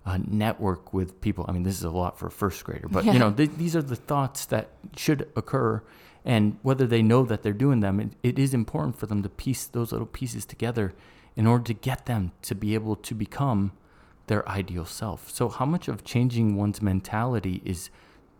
uh, 0.03 0.17
network 0.27 0.95
with 0.95 1.21
people. 1.21 1.45
I 1.47 1.51
mean, 1.51 1.61
this 1.61 1.77
is 1.77 1.83
a 1.83 1.91
lot 1.91 2.17
for 2.17 2.25
a 2.25 2.31
first 2.31 2.63
grader, 2.63 2.87
but 2.87 3.05
you 3.05 3.19
know, 3.19 3.31
th- 3.31 3.51
these 3.55 3.75
are 3.75 3.83
the 3.83 3.95
thoughts 3.95 4.47
that 4.47 4.69
should 4.97 5.29
occur. 5.35 5.83
And 6.23 6.57
whether 6.61 6.85
they 6.85 7.01
know 7.01 7.23
that 7.25 7.41
they're 7.43 7.53
doing 7.53 7.79
them, 7.79 7.99
it, 7.99 8.11
it 8.21 8.37
is 8.39 8.53
important 8.53 8.97
for 8.97 9.05
them 9.07 9.23
to 9.23 9.29
piece 9.29 9.65
those 9.65 9.91
little 9.91 10.07
pieces 10.07 10.45
together 10.45 10.93
in 11.35 11.47
order 11.47 11.63
to 11.65 11.73
get 11.73 12.05
them 12.05 12.31
to 12.43 12.53
be 12.53 12.73
able 12.75 12.95
to 12.97 13.15
become 13.15 13.71
their 14.27 14.47
ideal 14.47 14.85
self. 14.85 15.29
So, 15.31 15.49
how 15.49 15.65
much 15.65 15.87
of 15.87 16.03
changing 16.03 16.55
one's 16.55 16.81
mentality 16.81 17.61
is 17.65 17.89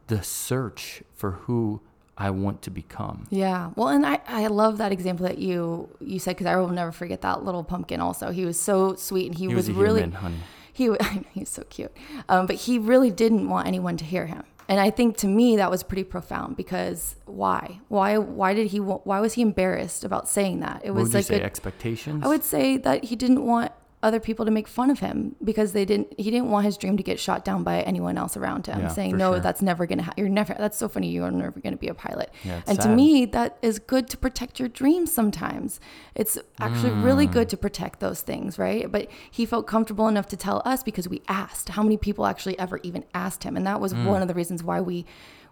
the 0.07 0.21
search 0.21 1.01
for 1.15 1.31
who 1.31 1.81
I 2.17 2.29
want 2.29 2.61
to 2.63 2.69
become? 2.69 3.25
Yeah. 3.31 3.71
Well, 3.75 3.87
and 3.87 4.05
I, 4.05 4.19
I 4.27 4.47
love 4.47 4.77
that 4.77 4.91
example 4.91 5.25
that 5.25 5.39
you 5.39 5.89
you 5.99 6.19
said 6.19 6.35
because 6.35 6.45
I 6.47 6.55
will 6.57 6.67
never 6.69 6.91
forget 6.91 7.21
that 7.21 7.43
little 7.43 7.63
pumpkin. 7.63 7.99
Also, 7.99 8.31
he 8.31 8.45
was 8.45 8.59
so 8.59 8.95
sweet 8.95 9.27
and 9.27 9.35
he, 9.35 9.47
He 9.47 9.55
was, 9.55 9.67
was 9.69 9.75
really 9.77 10.01
human, 10.01 10.17
honey. 10.19 10.35
he 10.71 10.89
wa- 10.91 10.97
he's 11.33 11.49
so 11.49 11.63
cute. 11.63 11.91
Um, 12.29 12.45
but 12.45 12.57
he 12.57 12.77
really 12.77 13.09
didn't 13.09 13.49
want 13.49 13.67
anyone 13.67 13.97
to 13.97 14.05
hear 14.05 14.27
him. 14.27 14.43
And 14.71 14.79
I 14.79 14.89
think 14.89 15.17
to 15.17 15.27
me 15.27 15.57
that 15.57 15.69
was 15.69 15.83
pretty 15.83 16.05
profound 16.05 16.55
because 16.55 17.17
why? 17.25 17.81
Why? 17.89 18.17
Why 18.17 18.53
did 18.53 18.67
he? 18.67 18.79
Why 18.79 19.19
was 19.19 19.33
he 19.33 19.41
embarrassed 19.41 20.05
about 20.05 20.29
saying 20.29 20.61
that? 20.61 20.79
It 20.85 20.91
was 20.91 21.09
would 21.09 21.11
you 21.11 21.17
like 21.17 21.25
say? 21.25 21.41
a- 21.41 21.43
expectations? 21.43 22.23
I 22.23 22.29
would 22.29 22.45
say 22.45 22.77
that 22.77 23.03
he 23.03 23.17
didn't 23.17 23.45
want 23.45 23.73
other 24.03 24.19
people 24.19 24.45
to 24.45 24.51
make 24.51 24.67
fun 24.67 24.89
of 24.89 24.99
him 24.99 25.35
because 25.43 25.73
they 25.73 25.85
didn't. 25.85 26.07
He 26.19 26.31
didn't 26.31 26.49
want 26.49 26.65
his 26.65 26.75
dream 26.77 26.97
to 26.97 27.03
get 27.03 27.19
shot 27.19 27.45
down 27.45 27.63
by 27.63 27.81
anyone 27.81 28.17
else 28.17 28.35
around 28.35 28.65
him, 28.67 28.79
Yeah, 28.79 28.87
saying, 28.87 29.15
"No, 29.17 29.33
sure. 29.33 29.39
that's 29.39 29.61
never 29.61 29.85
gonna. 29.85 30.03
Ha- 30.03 30.13
you're 30.17 30.29
never. 30.29 30.55
That's 30.57 30.77
so 30.77 30.87
funny. 30.87 31.09
You 31.09 31.23
are 31.23 31.31
never 31.31 31.59
gonna 31.59 31.77
be 31.77 31.87
a 31.87 31.93
pilot." 31.93 32.31
Yeah, 32.43 32.61
and 32.67 32.79
to 32.81 32.89
me, 32.89 33.25
that 33.25 33.57
is 33.61 33.77
good 33.79 34.09
to 34.09 34.17
protect 34.17 34.59
your 34.59 34.69
dreams. 34.69 35.11
Sometimes 35.13 35.79
it's 36.15 36.37
actually 36.59 36.91
really 36.93 37.27
Mm. 37.27 37.31
good 37.33 37.49
to 37.49 37.57
protect 37.57 37.99
those 37.99 38.21
things, 38.21 38.57
right? 38.57 38.91
But 38.91 39.07
he 39.29 39.45
felt 39.45 39.67
comfortable 39.67 40.07
enough 40.07 40.27
to 40.29 40.37
tell 40.37 40.61
us 40.65 40.81
because 40.83 41.07
we 41.07 41.21
asked. 41.27 41.69
How 41.69 41.83
many 41.83 41.97
people 41.97 42.25
actually 42.25 42.57
ever 42.57 42.79
even 42.83 43.03
asked 43.13 43.43
him? 43.43 43.55
And 43.55 43.65
that 43.67 43.79
was 43.79 43.93
Mm. 43.93 44.05
one 44.05 44.21
of 44.21 44.27
the 44.27 44.33
reasons 44.33 44.63
why 44.63 44.81
we 44.81 45.05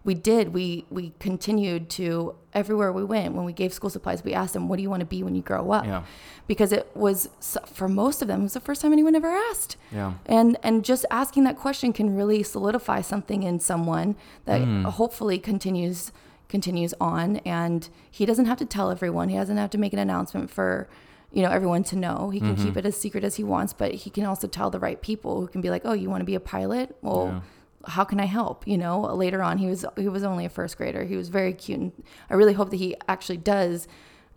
we 0.03 0.13
did 0.13 0.53
we 0.53 0.86
we 0.89 1.13
continued 1.20 1.89
to 1.89 2.36
everywhere 2.53 2.91
we 2.91 3.03
went 3.03 3.36
when 3.36 3.46
we 3.46 3.53
gave 3.53 3.74
school 3.74 3.89
supplies 3.89 4.24
we 4.24 4.34
asked 4.34 4.53
them 4.53 4.68
what 4.68 4.77
do 4.77 4.82
you 4.82 4.89
want 4.89 5.01
to 5.01 5.06
be 5.06 5.24
when 5.24 5.36
you 5.36 5.41
grow 5.41 5.72
up? 5.72 5.86
Yeah. 5.86 6.03
because 6.48 6.72
it 6.72 6.89
was 6.96 7.29
for 7.65 7.88
most 7.88 8.22
of 8.22 8.27
them 8.27 8.41
it 8.41 8.44
was 8.44 8.53
the 8.53 8.60
first 8.60 8.82
time 8.82 8.94
anyone 8.94 9.15
ever 9.15 9.29
asked. 9.29 9.77
Yeah. 9.91 10.13
and 10.25 10.58
and 10.63 10.86
just 10.86 11.06
asking 11.12 11.44
that 11.44 11.58
question 11.58 11.94
can 11.94 12.15
really 12.15 12.44
solidify 12.44 13.01
something 13.01 13.44
in 13.44 13.60
someone 13.60 14.15
that 14.46 14.62
mm. 14.62 14.86
hopefully 14.86 15.39
continues 15.39 16.12
continues 16.50 16.94
on. 17.00 17.38
And 17.38 17.88
he 18.12 18.25
doesn't 18.25 18.46
have 18.46 18.58
to 18.58 18.65
tell 18.65 18.91
everyone. 18.91 19.29
He 19.29 19.38
doesn't 19.38 19.58
have 19.58 19.70
to 19.70 19.77
make 19.77 19.94
an 19.94 20.00
announcement 20.00 20.50
for 20.50 20.89
you 21.32 21.44
know 21.44 21.51
everyone 21.51 21.84
to 21.84 21.96
know. 21.96 22.32
He 22.32 22.39
can 22.39 22.56
mm-hmm. 22.56 22.65
keep 22.65 22.77
it 22.77 22.86
as 22.86 22.98
secret 22.98 23.24
as 23.24 23.36
he 23.36 23.44
wants 23.44 23.72
but 23.72 23.94
he 23.94 24.10
can 24.10 24.25
also 24.25 24.48
tell 24.48 24.72
the 24.72 24.79
right 24.79 25.00
people 25.01 25.39
who 25.41 25.48
can 25.48 25.62
be 25.62 25.70
like 25.70 25.84
oh 25.86 25.94
you 25.94 26.10
want 26.10 26.22
to 26.22 26.25
be 26.25 26.36
a 26.36 26.39
pilot? 26.39 26.96
Well 27.01 27.44
how 27.88 28.04
can 28.04 28.20
I 28.20 28.26
help? 28.26 28.68
You 28.68 28.78
know, 28.78 29.02
later 29.02 29.42
on, 29.42 29.58
he 29.58 29.68
was 29.68 29.86
he 29.98 30.08
was 30.08 30.24
only 30.24 30.46
a 30.46 30.50
first 30.50 30.78
grader. 30.78 31.04
He 31.04 31.16
was 31.16 31.30
very 31.30 31.54
cute, 31.54 31.80
and 31.80 32.04
I 32.30 32.36
really 32.36 32.54
hope 32.54 32.70
that 32.72 32.78
he 32.78 32.96
actually 33.08 33.38
does 33.38 33.88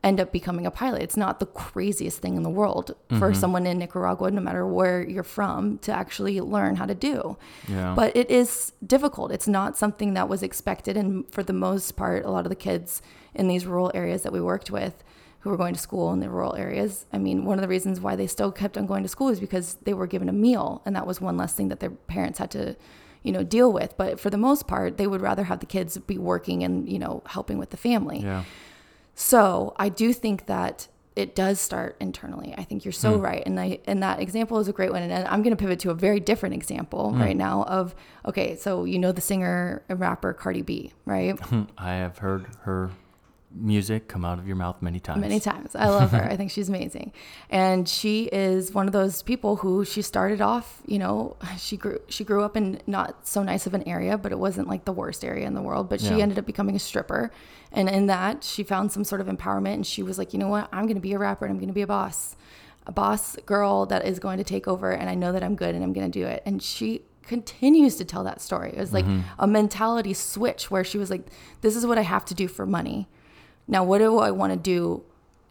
end 0.04 0.18
up 0.18 0.32
becoming 0.32 0.66
a 0.66 0.70
pilot. 0.70 1.00
It's 1.00 1.16
not 1.16 1.38
the 1.38 1.46
craziest 1.46 2.20
thing 2.20 2.36
in 2.36 2.42
the 2.42 2.50
world 2.50 2.96
for 3.08 3.30
mm-hmm. 3.30 3.34
someone 3.34 3.66
in 3.66 3.78
Nicaragua, 3.78 4.32
no 4.32 4.40
matter 4.40 4.66
where 4.66 5.08
you're 5.08 5.22
from, 5.22 5.78
to 5.78 5.92
actually 5.92 6.40
learn 6.40 6.74
how 6.74 6.86
to 6.86 6.94
do. 6.94 7.36
Yeah. 7.68 7.94
But 7.94 8.16
it 8.16 8.28
is 8.28 8.72
difficult. 8.84 9.30
It's 9.30 9.46
not 9.46 9.76
something 9.76 10.14
that 10.14 10.28
was 10.28 10.42
expected, 10.42 10.96
and 10.96 11.30
for 11.32 11.42
the 11.42 11.52
most 11.52 11.92
part, 11.96 12.24
a 12.24 12.30
lot 12.30 12.44
of 12.44 12.50
the 12.50 12.56
kids 12.56 13.00
in 13.34 13.48
these 13.48 13.64
rural 13.64 13.92
areas 13.94 14.22
that 14.22 14.32
we 14.32 14.40
worked 14.40 14.70
with 14.70 15.04
who 15.40 15.50
were 15.50 15.56
going 15.56 15.74
to 15.74 15.80
school 15.80 16.12
in 16.12 16.20
the 16.20 16.30
rural 16.30 16.54
areas. 16.54 17.06
I 17.12 17.18
mean, 17.18 17.44
one 17.44 17.58
of 17.58 17.62
the 17.62 17.68
reasons 17.68 18.00
why 18.00 18.14
they 18.14 18.28
still 18.28 18.52
kept 18.52 18.78
on 18.78 18.86
going 18.86 19.02
to 19.02 19.08
school 19.08 19.28
is 19.28 19.40
because 19.40 19.74
they 19.82 19.92
were 19.94 20.06
given 20.06 20.28
a 20.28 20.32
meal, 20.32 20.82
and 20.86 20.94
that 20.94 21.06
was 21.06 21.20
one 21.20 21.36
less 21.36 21.54
thing 21.54 21.68
that 21.68 21.80
their 21.80 21.90
parents 21.90 22.38
had 22.38 22.50
to, 22.52 22.76
you 23.22 23.32
know, 23.32 23.42
deal 23.44 23.72
with. 23.72 23.96
But 23.96 24.18
for 24.20 24.30
the 24.30 24.38
most 24.38 24.66
part, 24.66 24.96
they 24.96 25.06
would 25.06 25.20
rather 25.20 25.44
have 25.44 25.60
the 25.60 25.66
kids 25.66 25.96
be 25.98 26.18
working 26.18 26.62
and 26.64 26.88
you 26.90 26.98
know 26.98 27.22
helping 27.26 27.58
with 27.58 27.70
the 27.70 27.76
family. 27.76 28.20
yeah. 28.20 28.44
So 29.14 29.74
I 29.76 29.88
do 29.88 30.12
think 30.12 30.46
that 30.46 30.88
it 31.14 31.34
does 31.34 31.60
start 31.60 31.94
internally. 32.00 32.54
I 32.56 32.64
think 32.64 32.86
you're 32.86 32.92
so 32.92 33.16
Hmm. 33.16 33.20
right, 33.20 33.42
and 33.44 33.60
I 33.60 33.78
and 33.86 34.02
that 34.02 34.18
example 34.20 34.58
is 34.58 34.68
a 34.68 34.72
great 34.72 34.90
one. 34.90 35.02
And 35.02 35.28
I'm 35.28 35.42
going 35.42 35.54
to 35.54 35.60
pivot 35.60 35.78
to 35.80 35.90
a 35.90 35.94
very 35.94 36.20
different 36.20 36.54
example 36.54 37.10
Hmm. 37.12 37.20
right 37.20 37.36
now. 37.36 37.64
Of 37.64 37.94
okay, 38.26 38.56
so 38.56 38.84
you 38.84 38.98
know 38.98 39.12
the 39.12 39.20
singer 39.20 39.82
and 39.90 40.00
rapper 40.00 40.32
Cardi 40.32 40.62
B, 40.62 40.92
right? 41.04 41.38
I 41.78 41.94
have 41.94 42.18
heard 42.18 42.46
her 42.62 42.90
music 43.54 44.08
come 44.08 44.24
out 44.24 44.38
of 44.38 44.46
your 44.46 44.56
mouth 44.56 44.80
many 44.80 45.00
times. 45.00 45.20
Many 45.20 45.40
times. 45.40 45.74
I 45.74 45.88
love 45.88 46.10
her. 46.12 46.22
I 46.30 46.36
think 46.36 46.50
she's 46.50 46.68
amazing. 46.68 47.12
And 47.50 47.88
she 47.88 48.24
is 48.24 48.72
one 48.72 48.86
of 48.86 48.92
those 48.92 49.22
people 49.22 49.56
who 49.56 49.84
she 49.84 50.02
started 50.02 50.40
off, 50.40 50.82
you 50.86 50.98
know, 50.98 51.36
she 51.58 51.76
grew 51.76 52.00
she 52.08 52.24
grew 52.24 52.42
up 52.42 52.56
in 52.56 52.80
not 52.86 53.26
so 53.26 53.42
nice 53.42 53.66
of 53.66 53.74
an 53.74 53.86
area, 53.88 54.16
but 54.16 54.32
it 54.32 54.38
wasn't 54.38 54.68
like 54.68 54.84
the 54.84 54.92
worst 54.92 55.24
area 55.24 55.46
in 55.46 55.54
the 55.54 55.62
world, 55.62 55.88
but 55.88 56.00
she 56.00 56.16
Yeah. 56.16 56.22
ended 56.22 56.38
up 56.38 56.46
becoming 56.46 56.76
a 56.76 56.78
stripper. 56.78 57.30
And 57.72 57.88
in 57.88 58.06
that, 58.06 58.44
she 58.44 58.62
found 58.62 58.92
some 58.92 59.04
sort 59.04 59.20
of 59.20 59.26
empowerment 59.26 59.74
and 59.74 59.86
she 59.86 60.02
was 60.02 60.18
like, 60.18 60.32
"You 60.32 60.38
know 60.38 60.48
what? 60.48 60.68
I'm 60.72 60.84
going 60.84 60.96
to 60.96 61.00
be 61.00 61.12
a 61.12 61.18
rapper 61.18 61.44
and 61.44 61.52
I'm 61.52 61.58
going 61.58 61.68
to 61.68 61.74
be 61.74 61.82
a 61.82 61.86
boss. 61.86 62.36
A 62.86 62.92
boss 62.92 63.36
girl 63.46 63.86
that 63.86 64.04
is 64.04 64.18
going 64.18 64.38
to 64.38 64.44
take 64.44 64.66
over 64.66 64.90
and 64.90 65.08
I 65.08 65.14
know 65.14 65.32
that 65.32 65.42
I'm 65.42 65.54
good 65.54 65.74
and 65.74 65.84
I'm 65.84 65.92
going 65.92 66.10
to 66.10 66.18
do 66.18 66.26
it." 66.26 66.42
And 66.44 66.62
she 66.62 67.02
continues 67.22 67.96
to 67.96 68.04
tell 68.04 68.24
that 68.24 68.40
story. 68.40 68.70
It 68.70 68.78
was 68.78 68.92
like 68.92 69.04
mm-hmm. 69.04 69.20
a 69.38 69.46
mentality 69.46 70.12
switch 70.12 70.70
where 70.70 70.84
she 70.84 70.98
was 70.98 71.10
like, 71.10 71.26
"This 71.60 71.76
is 71.76 71.86
what 71.86 71.98
I 71.98 72.02
have 72.02 72.24
to 72.26 72.34
do 72.34 72.48
for 72.48 72.66
money." 72.66 73.08
Now, 73.68 73.84
what 73.84 73.98
do 73.98 74.18
I 74.18 74.30
want 74.30 74.52
to 74.52 74.58
do 74.58 75.04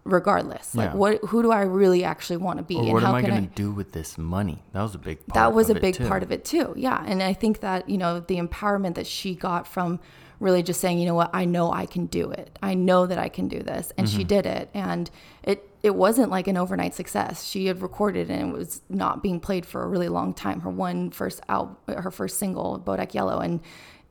regardless? 0.03 0.73
Like, 0.75 0.91
Yeah. 0.91 0.95
what, 0.95 1.23
who 1.25 1.41
do 1.41 1.51
I 1.51 1.61
really 1.61 2.03
actually 2.03 2.37
want 2.37 2.57
to 2.57 2.63
be? 2.63 2.75
Or 2.75 2.93
what 2.93 3.03
am 3.03 3.15
I 3.15 3.21
going 3.21 3.47
to 3.47 3.53
do 3.55 3.71
with 3.71 3.91
this 3.91 4.17
money? 4.17 4.63
That 4.73 4.81
was 4.81 4.95
a 4.95 4.99
big 4.99 5.25
part 5.27 5.35
that 5.35 5.53
was 5.53 5.69
of 5.69 5.77
a 5.77 5.79
it, 5.79 5.81
big 5.81 5.95
too. 5.95 6.07
part 6.07 6.23
of 6.23 6.31
it 6.31 6.43
too. 6.43 6.73
Yeah. 6.75 7.03
And 7.05 7.21
I 7.21 7.33
think 7.33 7.59
that, 7.61 7.89
you 7.89 7.97
know, 7.97 8.19
the 8.19 8.37
empowerment 8.39 8.95
that 8.95 9.07
she 9.07 9.35
got 9.35 9.67
from 9.67 9.99
really 10.39 10.63
just 10.63 10.81
saying, 10.81 10.97
you 10.97 11.05
know 11.05 11.13
what, 11.13 11.29
I 11.33 11.45
know 11.45 11.71
I 11.71 11.85
can 11.85 12.07
do 12.07 12.31
it. 12.31 12.57
I 12.63 12.73
know 12.73 13.05
that 13.05 13.19
I 13.19 13.29
can 13.29 13.47
do 13.47 13.59
this. 13.61 13.93
And 13.95 14.07
Mm-hmm. 14.07 14.17
she 14.17 14.23
did 14.23 14.47
it. 14.47 14.71
And 14.73 15.09
it, 15.43 15.69
it 15.83 15.93
wasn't 15.95 16.31
like 16.31 16.47
an 16.47 16.57
overnight 16.57 16.95
success. 16.95 17.43
She 17.45 17.67
had 17.67 17.81
recorded 17.81 18.31
and 18.31 18.49
it 18.51 18.57
was 18.57 18.81
not 18.89 19.21
being 19.21 19.39
played 19.39 19.67
for 19.67 19.83
a 19.83 19.87
really 19.87 20.09
long 20.09 20.33
time. 20.33 20.61
Her 20.61 20.69
one 20.71 21.11
first 21.11 21.41
out, 21.47 21.79
her 21.87 22.09
first 22.11 22.39
single, 22.39 22.79
Bodak 22.79 23.13
Yellow. 23.13 23.37
And, 23.39 23.59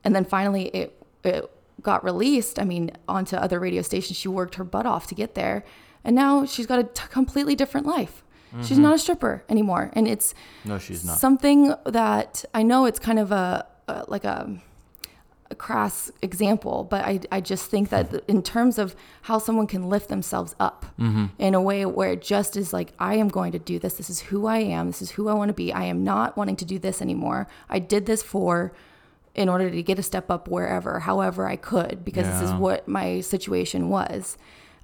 and 0.05 0.15
then 0.15 0.23
finally 0.23 0.67
it, 0.67 0.97
it 1.25 1.51
got 1.81 2.03
released. 2.03 2.59
I 2.59 2.63
mean, 2.65 2.91
onto 3.07 3.35
other 3.35 3.59
radio 3.59 3.81
stations. 3.81 4.17
She 4.17 4.27
worked 4.27 4.55
her 4.55 4.63
butt 4.63 4.85
off 4.85 5.07
to 5.07 5.15
get 5.15 5.35
there. 5.35 5.63
And 6.03 6.15
now 6.15 6.45
she's 6.45 6.65
got 6.65 6.79
a 6.79 6.83
t- 6.83 7.03
completely 7.09 7.55
different 7.55 7.85
life. 7.87 8.23
She's 8.63 8.71
Mm-hmm. 8.71 8.81
not 8.81 8.95
a 8.95 8.99
stripper 8.99 9.43
anymore. 9.47 9.91
And 9.93 10.07
it's, 10.07 10.33
No, 10.65 10.77
she's 10.77 11.05
not. 11.05 11.17
something 11.17 11.73
that 11.85 12.43
I 12.53 12.63
know 12.63 12.85
it's 12.85 12.99
kind 12.99 13.17
of 13.19 13.31
a, 13.31 13.65
a 13.87 14.03
like 14.09 14.25
a, 14.25 14.59
a 15.49 15.55
crass 15.55 16.11
example, 16.21 16.83
but 16.83 17.05
I, 17.05 17.19
I 17.31 17.39
just 17.39 17.69
think 17.69 17.89
that 17.89 18.23
in 18.27 18.41
terms 18.41 18.77
of 18.77 18.95
how 19.23 19.37
someone 19.37 19.67
can 19.67 19.87
lift 19.89 20.09
themselves 20.09 20.53
up 20.59 20.85
in 20.97 21.53
a 21.53 21.61
way 21.61 21.85
where 21.85 22.11
it 22.13 22.21
just 22.21 22.57
is 22.57 22.73
like, 22.73 22.93
I 22.99 23.15
am 23.15 23.27
going 23.29 23.51
to 23.53 23.59
do 23.59 23.79
this. 23.79 23.93
This 23.93 24.09
is 24.09 24.19
who 24.21 24.47
I 24.47 24.57
am. 24.59 24.87
This 24.87 25.01
is 25.01 25.11
who 25.11 25.27
I 25.29 25.33
want 25.33 25.49
to 25.49 25.53
be. 25.53 25.71
I 25.71 25.85
am 25.85 26.03
not 26.03 26.35
wanting 26.35 26.55
to 26.57 26.65
do 26.65 26.77
this 26.79 27.01
anymore. 27.01 27.47
I 27.69 27.79
did 27.79 28.05
this 28.05 28.21
for 28.23 28.73
in 29.33 29.47
order 29.49 29.69
to 29.69 29.81
get 29.83 29.97
a 29.99 30.03
step 30.03 30.29
up 30.29 30.47
wherever, 30.47 30.99
however 30.99 31.47
I 31.47 31.55
could, 31.55 32.03
because 32.03 32.27
this 32.27 32.41
is 32.41 32.53
what 32.53 32.87
my 32.87 33.21
situation 33.21 33.89
was. 33.89 34.37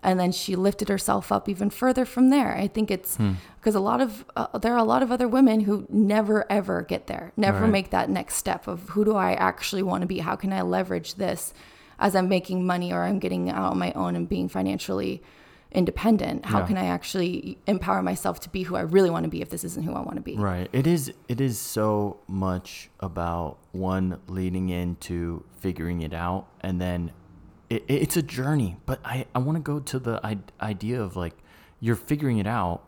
And 0.03 0.19
then 0.19 0.31
she 0.31 0.55
lifted 0.55 0.87
herself 0.89 1.31
up 1.31 1.49
even 1.49 1.69
further 1.69 2.05
from 2.05 2.29
there. 2.29 2.55
I 2.55 2.67
think 2.67 2.89
it's 2.91 3.17
Hmm. 3.17 3.33
because 3.59 3.75
a 3.75 3.79
lot 3.81 3.99
of 3.99 4.23
uh, 4.37 4.57
there 4.59 4.73
are 4.73 4.77
a 4.77 4.83
lot 4.83 5.03
of 5.03 5.11
other 5.11 5.27
women 5.27 5.61
who 5.61 5.85
never 5.89 6.45
ever 6.51 6.83
get 6.83 7.07
there, 7.07 7.33
never 7.35 7.61
Right. 7.61 7.71
make 7.71 7.89
that 7.89 8.09
next 8.09 8.35
step 8.35 8.67
of 8.67 8.89
who 8.89 9.03
do 9.03 9.15
I 9.15 9.33
actually 9.33 9.83
want 9.83 10.01
to 10.01 10.07
be? 10.07 10.19
How 10.19 10.35
can 10.35 10.53
I 10.53 10.61
leverage 10.61 11.15
this 11.15 11.53
as 11.99 12.15
I'm 12.15 12.29
making 12.29 12.65
money 12.65 12.93
or 12.93 13.03
I'm 13.03 13.19
getting 13.19 13.49
out 13.49 13.71
on 13.71 13.79
my 13.79 13.91
own 13.93 14.15
and 14.15 14.29
being 14.29 14.47
financially 14.47 15.21
independent? 15.77 16.43
How 16.43 16.59
Yeah. 16.59 16.65
can 16.65 16.77
I 16.77 16.85
actually 16.85 17.59
empower 17.67 18.01
myself 18.01 18.39
to 18.41 18.49
be 18.49 18.63
who 18.63 18.75
I 18.75 18.81
really 18.81 19.11
want 19.11 19.25
to 19.25 19.29
be 19.29 19.41
if 19.41 19.51
this 19.51 19.63
isn't 19.63 19.83
who 19.83 19.93
I 19.93 20.01
want 20.01 20.15
to 20.15 20.21
be? 20.21 20.35
Right. 20.35 20.67
It 20.73 20.87
is. 20.87 21.13
It 21.27 21.39
is 21.39 21.59
so 21.59 22.17
much 22.27 22.89
about 22.99 23.59
one 23.71 24.19
leading 24.27 24.69
into 24.69 25.43
figuring 25.59 26.01
it 26.01 26.13
out, 26.13 26.47
and 26.61 26.81
then 26.81 27.11
it, 27.69 27.83
it's 27.87 28.17
a 28.17 28.23
journey. 28.23 28.77
But 28.87 28.99
I 29.05 29.27
I 29.35 29.39
want 29.39 29.57
to 29.57 29.61
go 29.61 29.79
to 29.79 29.99
the 29.99 30.19
I- 30.23 30.39
idea 30.59 30.99
of 31.01 31.15
like 31.15 31.35
you're 31.79 31.95
figuring 31.95 32.39
it 32.39 32.47
out. 32.47 32.81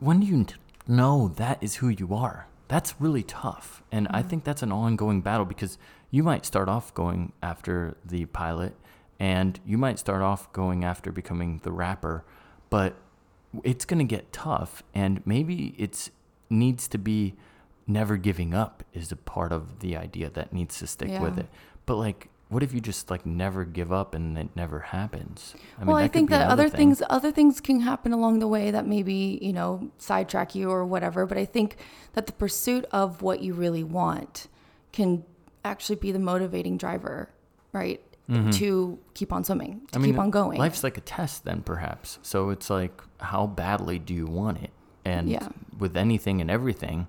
When 0.00 0.20
do 0.20 0.26
you 0.26 0.46
know 0.88 1.28
that 1.36 1.62
is 1.62 1.76
who 1.76 1.88
you 1.88 2.14
are? 2.14 2.46
That's 2.68 2.94
really 2.98 3.22
tough, 3.22 3.82
and 3.92 4.08
I 4.10 4.22
mm. 4.22 4.28
think 4.28 4.44
that's 4.44 4.62
an 4.62 4.72
ongoing 4.72 5.20
battle 5.20 5.44
because 5.44 5.76
you 6.10 6.22
might 6.22 6.46
start 6.46 6.68
off 6.68 6.94
going 6.94 7.32
after 7.42 7.98
the 8.02 8.24
pilot, 8.26 8.74
and 9.22 9.60
you 9.64 9.78
might 9.78 10.00
start 10.00 10.20
off 10.20 10.52
going 10.52 10.84
after 10.84 11.12
becoming 11.12 11.60
the 11.62 11.70
rapper, 11.70 12.24
but 12.70 12.96
it's 13.62 13.84
going 13.84 14.00
to 14.00 14.04
get 14.04 14.32
tough 14.32 14.82
and 14.94 15.24
maybe 15.24 15.76
it's 15.78 16.10
needs 16.50 16.88
to 16.88 16.98
be 16.98 17.34
never 17.86 18.16
giving 18.16 18.52
up 18.52 18.82
is 18.92 19.12
a 19.12 19.16
part 19.16 19.52
of 19.52 19.78
the 19.78 19.96
idea 19.96 20.28
that 20.30 20.52
needs 20.52 20.78
to 20.78 20.86
stick 20.86 21.20
with 21.20 21.38
it 21.38 21.46
but 21.84 21.96
like 21.96 22.28
what 22.48 22.62
if 22.62 22.72
you 22.72 22.80
just 22.80 23.10
like 23.10 23.26
never 23.26 23.64
give 23.64 23.92
up 23.92 24.14
and 24.14 24.38
it 24.38 24.48
never 24.54 24.80
happens 24.80 25.54
I 25.78 25.84
well, 25.84 25.96
I 25.96 26.08
think 26.08 26.30
that 26.30 26.48
other 26.48 26.68
thing. 26.68 26.94
things, 26.94 27.02
other 27.08 27.30
things 27.32 27.60
can 27.60 27.80
happen 27.80 28.12
along 28.12 28.38
the 28.40 28.48
way 28.48 28.70
that 28.70 28.86
maybe 28.86 29.38
you 29.40 29.52
know 29.52 29.90
sidetrack 29.98 30.54
you 30.54 30.70
or 30.70 30.84
whatever. 30.84 31.24
But 31.24 31.38
I 31.38 31.46
think 31.46 31.76
that 32.12 32.26
the 32.26 32.32
pursuit 32.32 32.84
of 32.92 33.22
what 33.22 33.40
you 33.40 33.54
really 33.54 33.82
want 33.82 34.48
can 34.92 35.24
actually 35.64 35.96
be 35.96 36.12
the 36.12 36.18
motivating 36.18 36.76
driver, 36.76 37.30
right? 37.72 38.02
To 38.52 38.98
keep 39.14 39.32
on 39.32 39.44
swimming, 39.44 39.80
to 39.80 39.86
Mm-hmm. 39.86 39.96
I 39.96 39.98
mean, 39.98 40.12
keep 40.12 40.20
on 40.20 40.30
going. 40.30 40.58
life's 40.58 40.82
like 40.82 40.96
a 40.96 41.00
test 41.02 41.44
then 41.44 41.60
perhaps 41.62 42.18
so 42.22 42.50
it's 42.50 42.70
like 42.70 43.02
how 43.20 43.46
badly 43.46 43.98
do 43.98 44.14
you 44.14 44.26
want 44.26 44.58
it 44.62 44.70
and 45.04 45.28
Yeah. 45.28 45.48
with 45.78 45.96
anything 45.96 46.40
and 46.40 46.50
everything 46.50 47.08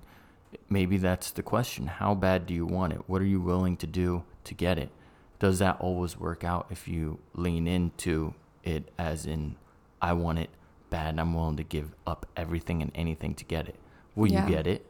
maybe 0.68 0.96
that's 0.98 1.30
the 1.30 1.42
question 1.42 1.86
how 1.86 2.14
bad 2.14 2.46
do 2.46 2.54
you 2.54 2.66
want 2.66 2.92
it 2.92 3.00
what 3.06 3.20
are 3.22 3.26
you 3.26 3.40
willing 3.40 3.76
to 3.78 3.86
do 3.86 4.24
to 4.44 4.54
get 4.54 4.78
it 4.78 4.90
does 5.38 5.58
that 5.60 5.76
always 5.80 6.18
work 6.18 6.44
out 6.44 6.66
if 6.70 6.86
you 6.88 7.18
lean 7.34 7.66
into 7.66 8.34
it 8.62 8.90
as 8.98 9.26
in 9.26 9.56
i 10.02 10.12
want 10.12 10.38
it 10.38 10.50
bad 10.90 11.08
and 11.10 11.20
i'm 11.20 11.34
willing 11.34 11.56
to 11.56 11.64
give 11.64 11.94
up 12.06 12.26
everything 12.36 12.82
and 12.82 12.90
anything 12.94 13.34
to 13.34 13.44
get 13.44 13.68
it 13.68 13.76
will 14.14 14.30
Yeah. 14.30 14.46
you 14.46 14.54
get 14.54 14.66
it 14.66 14.84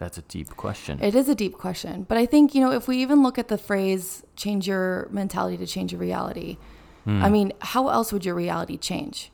that's 0.00 0.18
a 0.18 0.22
deep 0.22 0.56
question 0.56 0.98
It 1.00 1.14
is 1.14 1.28
a 1.28 1.34
deep 1.34 1.54
question. 1.66 2.04
But 2.08 2.16
I 2.18 2.26
think, 2.26 2.54
you 2.54 2.60
know, 2.64 2.72
if 2.72 2.88
we 2.88 2.96
even 3.04 3.22
look 3.22 3.38
at 3.38 3.48
the 3.48 3.58
phrase 3.58 4.24
change 4.34 4.66
your 4.66 5.06
mentality 5.10 5.56
to 5.58 5.66
change 5.66 5.92
your 5.92 6.00
reality, 6.00 6.56
Hmm. 7.04 7.22
I 7.26 7.30
mean, 7.30 7.52
how 7.72 7.88
else 7.88 8.12
would 8.12 8.24
your 8.26 8.34
reality 8.34 8.76
change? 8.76 9.30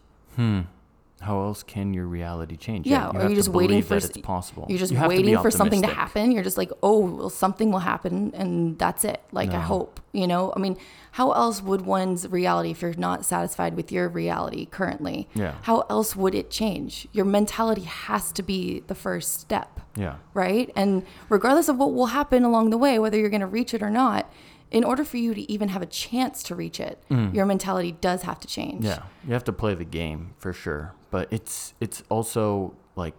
How 1.21 1.41
else 1.41 1.63
can 1.63 1.95
your 1.95 2.07
reality 2.07 2.57
change 2.57 2.87
Yeah, 2.87 3.11
you 3.13 3.19
are 3.19 3.29
you 3.31 3.35
just 3.35 3.49
waiting 3.49 3.83
for 3.83 3.97
it's 3.97 4.17
possible 4.19 4.67
You're 4.69 4.79
just 4.79 4.93
You 4.93 5.09
waiting 5.09 5.39
for 5.39 5.51
something 5.51 5.81
to 5.83 5.89
happen. 5.89 6.31
You're 6.31 6.43
just 6.43 6.59
like, 6.59 6.71
oh, 6.83 7.01
well, 7.07 7.31
something 7.31 7.73
will 7.73 7.79
happen, 7.81 8.33
and 8.35 8.79
that's 8.79 9.05
it. 9.05 9.23
Like 9.33 9.51
I 9.51 9.61
hope, 9.61 10.01
you 10.13 10.27
know. 10.27 10.53
I 10.55 10.59
mean, 10.59 10.77
how 11.13 11.33
else 11.33 11.63
would 11.63 11.83
one's 11.83 12.29
reality, 12.29 12.71
if 12.71 12.83
you're 12.83 12.93
not 12.95 13.25
satisfied 13.25 13.77
with 13.77 13.91
your 13.91 14.09
reality 14.09 14.67
currently, 14.67 15.29
Yeah. 15.35 15.55
how 15.63 15.87
else 15.89 16.15
would 16.15 16.35
it 16.35 16.51
change? 16.51 17.09
Your 17.13 17.25
mentality 17.25 17.83
has 17.83 18.31
to 18.33 18.43
be 18.43 18.81
the 18.87 18.95
first 18.95 19.41
step, 19.41 19.81
yeah 19.97 20.17
right? 20.35 20.71
And 20.77 21.05
regardless 21.31 21.69
of 21.71 21.79
what 21.79 21.95
will 21.95 22.07
happen 22.07 22.45
along 22.45 22.69
the 22.71 22.77
way, 22.79 22.99
whether 22.99 23.17
you're 23.19 23.31
going 23.31 23.41
to 23.41 23.47
reach 23.47 23.73
it 23.73 23.83
or 23.83 23.89
not, 23.91 24.31
in 24.71 24.85
order 24.85 25.05
for 25.05 25.17
you 25.17 25.35
to 25.35 25.51
even 25.51 25.69
have 25.69 25.83
a 25.83 25.87
chance 25.87 26.43
to 26.45 26.55
reach 26.55 26.81
it, 26.81 27.03
your 27.09 27.47
mentality 27.47 27.93
does 27.93 28.23
have 28.23 28.41
to 28.41 28.49
change. 28.49 28.85
Mm. 28.85 28.89
Yeah, 28.89 29.03
you 29.27 29.33
have 29.33 29.45
to 29.45 29.53
play 29.53 29.75
the 29.75 29.85
game 29.85 30.35
for 30.39 30.53
sure, 30.53 30.95
but 31.11 31.29
it's 31.31 31.75
it's 31.81 32.03
also 32.09 32.75
like 32.97 33.15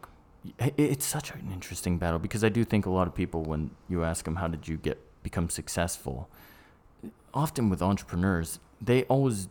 it's 0.60 1.06
such 1.06 1.32
an 1.32 1.50
interesting 1.52 1.98
battle 1.98 2.20
because 2.20 2.44
I 2.44 2.50
do 2.50 2.64
think 2.64 2.86
a 2.86 2.90
lot 2.90 3.08
of 3.08 3.16
people 3.16 3.44
when 3.44 3.72
you 3.90 4.04
ask 4.04 4.26
them 4.26 4.38
how 4.38 4.48
did 4.48 4.68
you 4.68 4.78
get 4.78 4.98
become 5.24 5.50
successful, 5.50 6.30
often 7.34 7.70
with 7.70 7.82
entrepreneurs 7.82 8.60
they 8.82 9.04
always 9.04 9.48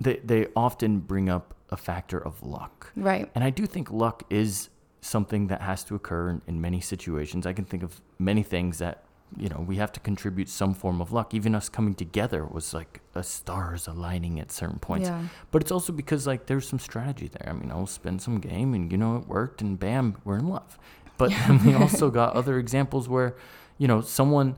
they 0.00 0.16
they 0.24 0.48
often 0.56 0.98
bring 0.98 1.28
up 1.28 1.54
a 1.70 1.76
factor 1.76 2.18
of 2.18 2.42
luck. 2.42 2.92
Right. 2.96 3.30
And 3.34 3.42
I 3.42 3.50
do 3.50 3.66
think 3.66 3.90
luck 3.90 4.22
is 4.30 4.70
something 5.00 5.46
that 5.48 5.62
has 5.62 5.84
to 5.84 5.94
occur 5.94 6.30
in, 6.30 6.42
in 6.46 6.60
many 6.60 6.80
situations. 6.80 7.46
I 7.46 7.52
can 7.52 7.64
think 7.64 7.82
of 7.82 8.00
many 8.18 8.42
things 8.42 8.78
that, 8.78 9.04
you 9.36 9.48
know, 9.48 9.64
we 9.66 9.76
have 9.76 9.92
to 9.92 10.00
contribute 10.00 10.48
some 10.48 10.74
form 10.74 11.00
of 11.00 11.12
luck. 11.12 11.34
Even 11.34 11.54
us 11.54 11.68
coming 11.68 11.94
together 11.94 12.44
was 12.44 12.72
like 12.72 13.00
a 13.14 13.22
stars 13.22 13.86
aligning 13.86 14.38
at 14.40 14.52
certain 14.52 14.78
points. 14.78 15.08
Yeah. 15.08 15.22
But 15.50 15.62
it's 15.62 15.72
also 15.72 15.92
because 15.92 16.26
like 16.26 16.46
there's 16.46 16.68
some 16.68 16.78
strategy 16.78 17.28
there. 17.28 17.48
I 17.48 17.52
mean, 17.52 17.70
I'll 17.70 17.86
spend 17.86 18.22
some 18.22 18.38
game 18.38 18.72
and 18.72 18.90
you 18.90 18.98
know 18.98 19.16
it 19.16 19.26
worked 19.26 19.60
and 19.60 19.78
bam, 19.78 20.16
we're 20.24 20.38
in 20.38 20.48
love. 20.48 20.78
But 21.18 21.30
then 21.30 21.64
we 21.64 21.74
also 21.82 22.10
got 22.10 22.34
other 22.34 22.58
examples 22.58 23.08
where, 23.08 23.36
you 23.78 23.88
know, 23.88 24.00
someone 24.00 24.56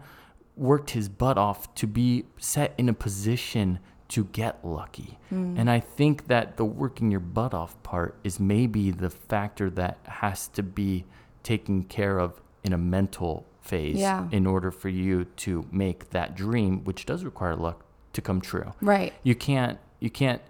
worked 0.56 0.90
his 0.90 1.08
butt 1.08 1.38
off 1.38 1.74
to 1.76 1.86
be 1.86 2.24
set 2.38 2.74
in 2.76 2.88
a 2.88 2.94
position 2.94 3.78
to 4.08 4.24
get 4.24 4.64
lucky. 4.64 5.18
Hmm. 5.28 5.54
And 5.56 5.70
I 5.70 5.80
think 5.80 6.28
that 6.28 6.56
the 6.56 6.64
working 6.64 7.10
your 7.10 7.20
butt 7.20 7.54
off 7.54 7.80
part 7.82 8.18
is 8.24 8.40
maybe 8.40 8.90
the 8.90 9.10
factor 9.10 9.70
that 9.70 9.98
has 10.04 10.48
to 10.48 10.62
be 10.62 11.04
taken 11.42 11.84
care 11.84 12.18
of 12.18 12.40
in 12.64 12.72
a 12.72 12.78
mental 12.78 13.46
phase 13.68 13.96
Yeah. 13.98 14.28
in 14.38 14.46
order 14.46 14.70
for 14.70 14.88
you 14.88 15.24
to 15.44 15.66
make 15.70 16.10
that 16.10 16.34
dream, 16.34 16.84
which 16.84 17.06
does 17.06 17.24
require 17.24 17.54
luck, 17.56 17.84
to 18.14 18.20
come 18.22 18.40
true. 18.40 18.72
Right. 18.80 19.12
You 19.22 19.34
can't 19.34 19.78
you 20.00 20.10
can't 20.10 20.42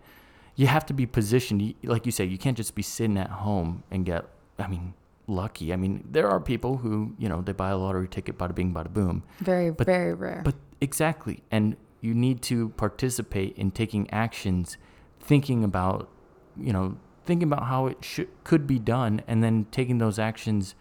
you 0.57 0.67
have 0.67 0.85
to 0.87 0.95
be 0.95 1.07
positioned. 1.07 1.75
Like 1.83 2.05
you 2.07 2.13
say, 2.13 2.25
you 2.25 2.39
can't 2.39 2.57
just 2.57 2.75
be 2.75 2.83
sitting 2.83 3.19
at 3.19 3.31
home 3.31 3.83
and 3.91 4.05
get. 4.05 4.23
I 4.59 4.67
mean, 4.67 4.95
lucky. 5.27 5.73
I 5.73 5.77
mean, 5.77 5.95
there 6.11 6.29
are 6.29 6.41
people 6.41 6.79
who 6.79 7.15
you 7.19 7.29
know 7.29 7.41
they 7.43 7.53
buy 7.53 7.71
a 7.71 7.77
lottery 7.77 8.09
ticket, 8.09 8.39
bada 8.39 8.55
bing, 8.55 8.73
bada 8.75 8.93
boom. 8.93 9.23
Very, 9.41 9.71
But- 9.71 9.87
very 9.87 10.15
rare. 10.15 10.43
But 10.45 10.57
exactly, 10.81 11.43
and 11.51 11.77
you 12.01 12.15
need 12.15 12.43
to 12.43 12.69
participate 12.71 13.57
in 13.57 13.71
taking 13.73 14.09
actions, 14.11 14.77
thinking 15.21 15.63
about, 15.65 16.09
you 16.57 16.73
know, 16.73 16.97
thinking 17.27 17.49
about 17.53 17.65
how 17.65 17.87
it 17.87 17.99
should 18.05 18.29
could 18.45 18.67
be 18.67 18.79
done, 18.79 19.21
and 19.29 19.43
then 19.45 19.67
taking 19.71 19.99
those 19.99 20.19
actions, 20.19 20.75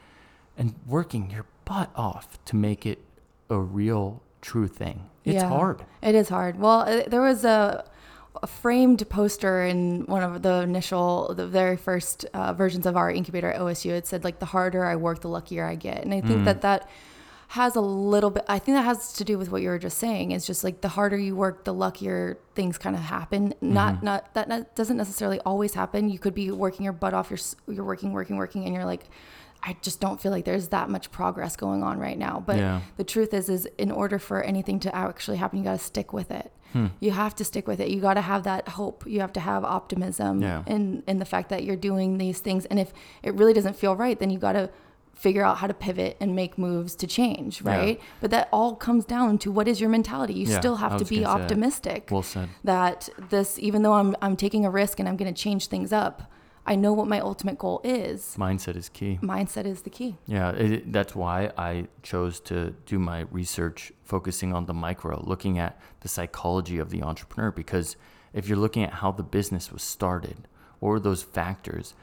and 0.58 0.74
working 0.88 1.30
your 1.32 1.46
butt 1.68 1.90
off 1.96 2.44
to 2.46 2.56
make 2.56 2.86
it 2.86 3.00
a 3.50 3.58
real, 3.60 4.22
true 4.42 4.68
thing. 4.68 5.10
It's 5.26 5.36
Yeah. 5.42 5.50
hard. 5.50 5.84
It 6.02 6.16
is 6.16 6.30
hard. 6.30 6.60
Well, 6.60 6.82
uh, 6.82 7.04
there 7.08 7.22
was 7.22 7.44
a, 7.46 7.84
a 8.42 8.48
framed 8.48 9.08
poster 9.10 9.64
in 9.66 10.06
one 10.06 10.24
of 10.24 10.42
the 10.42 10.62
initial, 10.62 11.34
the 11.36 11.48
very 11.48 11.76
first 11.78 12.26
uh, 12.34 12.54
versions 12.54 12.86
of 12.86 12.96
our 12.96 13.10
incubator 13.12 13.52
at 13.52 13.60
OSU. 13.60 13.92
It 13.92 14.08
said 14.08 14.24
like, 14.24 14.40
"The 14.40 14.46
harder 14.46 14.86
I 14.86 14.96
work, 14.96 15.22
the 15.22 15.28
luckier 15.30 15.66
I 15.66 15.76
get," 15.76 16.04
and 16.04 16.14
I 16.14 16.22
think 16.22 16.46
that 16.46 16.62
that 16.62 16.88
has 17.52 17.76
a 17.76 17.82
little 17.82 18.30
bit. 18.30 18.44
I 18.48 18.60
think 18.60 18.76
that 18.78 18.84
has 18.84 19.14
to 19.14 19.24
do 19.24 19.38
with 19.38 19.50
what 19.52 19.62
you 19.62 19.70
were 19.70 19.80
just 19.80 19.98
saying. 19.98 20.32
It's 20.32 20.46
just 20.46 20.64
like 20.64 20.82
the 20.82 20.90
harder 20.90 21.18
you 21.18 21.36
work, 21.36 21.64
the 21.64 21.74
luckier 21.74 22.38
things 22.56 22.78
kind 22.78 22.96
of 22.96 23.02
happen. 23.02 23.54
Not 23.62 24.04
not 24.04 24.34
that 24.36 24.48
not, 24.50 24.76
doesn't 24.76 24.98
necessarily 24.98 25.40
always 25.42 25.74
happen. 25.74 26.10
You 26.10 26.20
could 26.20 26.36
be 26.36 26.52
working 26.52 26.84
your 26.84 26.94
butt 26.94 27.14
off. 27.14 27.30
You're 27.32 27.40
you're 27.76 27.86
working, 27.86 28.14
working, 28.14 28.38
working, 28.38 28.66
and 28.66 28.74
you're 28.76 28.86
like. 28.86 29.06
I 29.64 29.76
just 29.82 30.00
don't 30.00 30.22
feel 30.22 30.32
like 30.32 30.46
there's 30.46 30.70
that 30.70 30.90
much 30.90 31.12
progress 31.12 31.56
going 31.56 31.84
on 31.84 32.00
right 32.00 32.18
now. 32.18 32.44
But 32.46 32.58
Yeah. 32.58 32.82
the 32.98 33.04
truth 33.04 33.34
is 33.34 33.50
is 33.50 33.68
in 33.78 33.92
order 33.92 34.20
for 34.20 34.42
anything 34.42 34.80
to 34.82 34.96
actually 34.96 35.38
happen 35.38 35.60
you 35.60 35.66
got 35.66 35.74
to 35.80 35.84
stick 35.84 36.14
with 36.14 36.32
it 36.32 36.52
Hmm. 36.74 36.88
you 37.00 37.12
have 37.12 37.34
to 37.36 37.46
stick 37.46 37.66
with 37.66 37.80
it 37.80 37.88
you 37.90 38.02
got 38.02 38.16
to 38.16 38.22
have 38.22 38.44
that 38.44 38.68
hope 38.68 39.04
you 39.08 39.22
have 39.22 39.32
to 39.34 39.40
have 39.40 39.64
optimism 39.64 40.42
Yeah. 40.42 40.64
in 40.68 41.02
in 41.08 41.18
the 41.20 41.26
fact 41.26 41.48
that 41.50 41.64
you're 41.64 41.78
doing 41.78 42.18
these 42.18 42.40
things 42.40 42.66
and 42.66 42.78
if 42.78 42.92
it 43.24 43.34
really 43.36 43.54
doesn't 43.54 43.78
feel 43.78 43.96
right 43.96 44.20
then 44.20 44.30
you 44.30 44.38
got 44.38 44.52
to 44.54 44.70
figure 45.14 45.44
out 45.44 45.58
how 45.58 45.66
to 45.68 45.74
pivot 45.74 46.18
and 46.20 46.36
make 46.36 46.58
moves 46.58 46.94
to 46.98 47.08
change 47.08 47.62
Yeah. 47.64 47.72
right 47.78 48.02
but 48.22 48.32
that 48.32 48.50
all 48.52 48.76
comes 48.76 49.06
down 49.06 49.38
to 49.40 49.52
what 49.52 49.68
is 49.68 49.80
your 49.82 49.90
mentality 49.90 50.34
you 50.34 50.46
Yeah, 50.46 50.60
still 50.60 50.76
have 50.76 50.98
to 50.98 51.06
be 51.06 51.22
gonna 51.22 51.38
that. 51.38 51.42
optimistic 51.44 52.10
Well 52.12 52.22
said. 52.22 52.50
that 52.66 53.08
this 53.30 53.58
even 53.60 53.82
though 53.82 53.94
I'm 53.94 54.16
I'm 54.22 54.36
taking 54.36 54.66
a 54.66 54.70
risk 54.70 55.00
and 55.00 55.08
I'm 55.10 55.16
going 55.16 55.34
to 55.34 55.42
change 55.42 55.68
things 55.68 55.92
up 55.94 56.30
I 56.68 56.76
know 56.76 56.92
what 56.94 57.08
my 57.08 57.20
ultimate 57.22 57.58
goal 57.58 57.80
is 57.84 58.36
Mindset 58.38 58.76
is 58.76 58.90
key. 58.90 59.20
mindset 59.22 59.66
is 59.66 59.82
the 59.84 59.90
key 59.90 60.18
Yeah, 60.28 60.50
it, 60.52 60.92
that's 60.92 61.16
why 61.16 61.52
I 61.58 61.88
chose 62.04 62.40
to 62.42 62.58
do 62.86 63.00
my 63.00 63.22
research 63.32 63.94
focusing 64.04 64.54
on 64.54 64.66
the 64.66 64.74
micro, 64.74 65.22
looking 65.26 65.58
at 65.60 65.80
the 66.02 66.10
psychology 66.10 66.78
of 66.78 66.90
the 66.90 67.02
entrepreneur. 67.04 67.52
Because 67.52 67.96
if 68.34 68.48
you're 68.48 68.58
looking 68.66 68.84
at 68.84 68.94
how 69.02 69.12
the 69.14 69.24
business 69.24 69.72
was 69.72 69.82
started 69.82 70.48
or 70.82 71.00
those 71.00 71.24
factors, 71.24 71.94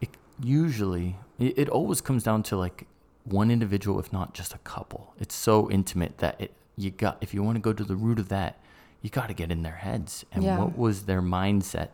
it 0.00 0.10
usually, 0.42 1.16
it, 1.38 1.58
it 1.58 1.68
always 1.68 2.00
comes 2.00 2.22
down 2.22 2.42
to 2.44 2.56
like 2.56 2.86
one 3.24 3.50
individual, 3.50 4.00
if 4.00 4.12
not 4.12 4.34
just 4.34 4.54
a 4.54 4.58
couple. 4.58 5.14
It's 5.18 5.34
so 5.34 5.70
intimate 5.70 6.18
that 6.18 6.40
it, 6.40 6.52
you 6.76 6.90
got, 6.90 7.18
if 7.20 7.32
you 7.34 7.42
want 7.42 7.56
to 7.56 7.60
go 7.60 7.72
to 7.72 7.84
the 7.84 7.96
root 7.96 8.18
of 8.18 8.28
that, 8.30 8.58
you 9.02 9.10
got 9.10 9.28
to 9.28 9.34
get 9.34 9.50
in 9.52 9.62
their 9.62 9.76
heads. 9.76 10.24
And 10.32 10.44
Yeah. 10.44 10.58
what 10.58 10.76
was 10.78 11.02
their 11.04 11.20
mindset 11.22 11.90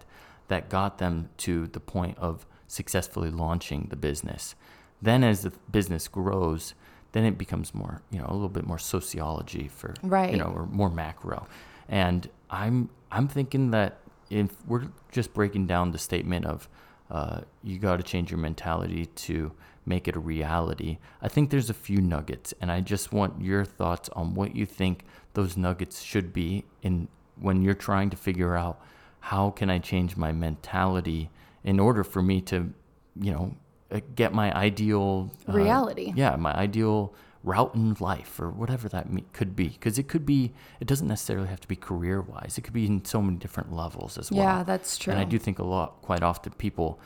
that 0.50 0.68
got 0.68 0.98
them 0.98 1.30
to 1.38 1.66
the 1.68 1.80
point 1.80 2.16
of 2.18 2.46
successfully 2.68 3.30
launching 3.30 3.86
the 3.90 3.96
business? 3.96 4.54
Then, 5.02 5.24
as 5.24 5.42
the 5.42 5.52
business 5.72 6.06
grows, 6.08 6.74
then 7.12 7.24
it 7.24 7.38
becomes 7.38 7.74
more, 7.74 8.02
you 8.10 8.18
know, 8.20 8.26
a 8.28 8.34
little 8.34 8.48
bit 8.50 8.66
more 8.66 8.78
sociology 8.78 9.66
for, 9.68 9.94
Right. 10.02 10.30
you 10.30 10.36
know, 10.36 10.52
or 10.54 10.66
more 10.66 10.90
macro. 10.90 11.46
And 11.88 12.28
I'm, 12.50 12.90
I'm 13.10 13.26
thinking 13.26 13.70
that 13.70 13.98
if 14.28 14.50
we're 14.66 14.84
just 15.10 15.32
breaking 15.34 15.66
down 15.66 15.90
the 15.90 15.98
statement 15.98 16.44
of, 16.46 16.68
uh, 17.10 17.40
you 17.64 17.78
got 17.78 17.96
to 17.96 18.02
change 18.04 18.30
your 18.30 18.38
mentality 18.38 19.06
to 19.06 19.50
make 19.86 20.06
it 20.06 20.14
a 20.14 20.20
reality. 20.20 20.98
I 21.20 21.26
think 21.28 21.50
there's 21.50 21.70
a 21.70 21.74
few 21.74 22.00
nuggets, 22.00 22.54
and 22.60 22.70
I 22.70 22.80
just 22.80 23.12
want 23.12 23.42
your 23.42 23.64
thoughts 23.64 24.08
on 24.10 24.34
what 24.34 24.54
you 24.54 24.66
think 24.66 25.04
those 25.34 25.56
nuggets 25.56 26.02
should 26.02 26.32
be 26.32 26.64
in 26.82 27.08
when 27.40 27.62
you're 27.62 27.74
trying 27.74 28.10
to 28.10 28.16
figure 28.16 28.54
out 28.54 28.80
how 29.20 29.50
can 29.50 29.70
I 29.70 29.78
change 29.78 30.16
my 30.16 30.33
mentality 30.33 31.30
in 31.64 31.78
order 31.78 32.02
for 32.04 32.22
me 32.22 32.40
to, 32.42 32.72
you 33.20 33.33
know, 33.33 33.54
uh, 33.90 34.00
get 34.14 34.33
my 34.33 34.52
ideal 34.56 35.30
uh, 35.48 35.52
Reality. 35.52 36.12
Yeah, 36.16 36.37
my 36.37 36.54
ideal 36.54 37.12
route 37.42 37.74
in 37.74 37.96
life 38.00 38.38
or 38.38 38.50
whatever 38.50 38.88
that 38.88 39.11
me- 39.12 39.24
could 39.33 39.56
be 39.56 39.68
because 39.68 39.98
it 39.98 40.09
could 40.09 40.26
be 40.26 40.52
it 40.78 40.87
doesn't 40.87 41.09
necessarily 41.09 41.48
have 41.48 41.59
to 41.59 41.66
be 41.66 41.74
career 41.74 42.20
wise 42.20 42.59
it 42.59 42.61
could 42.61 42.74
be 42.74 42.85
in 42.85 43.02
so 43.02 43.22
many 43.22 43.38
different 43.38 43.72
levels 43.72 44.18
as 44.18 44.30
well 44.30 44.42
Yeah, 44.42 44.62
that's 44.62 44.98
true. 44.98 45.11
and 45.12 45.18
i 45.18 45.24
do 45.24 45.38
think 45.38 45.59
a 45.59 45.64
lot 45.64 46.02
quite 46.02 46.22
often 46.22 46.52
people 46.52 47.00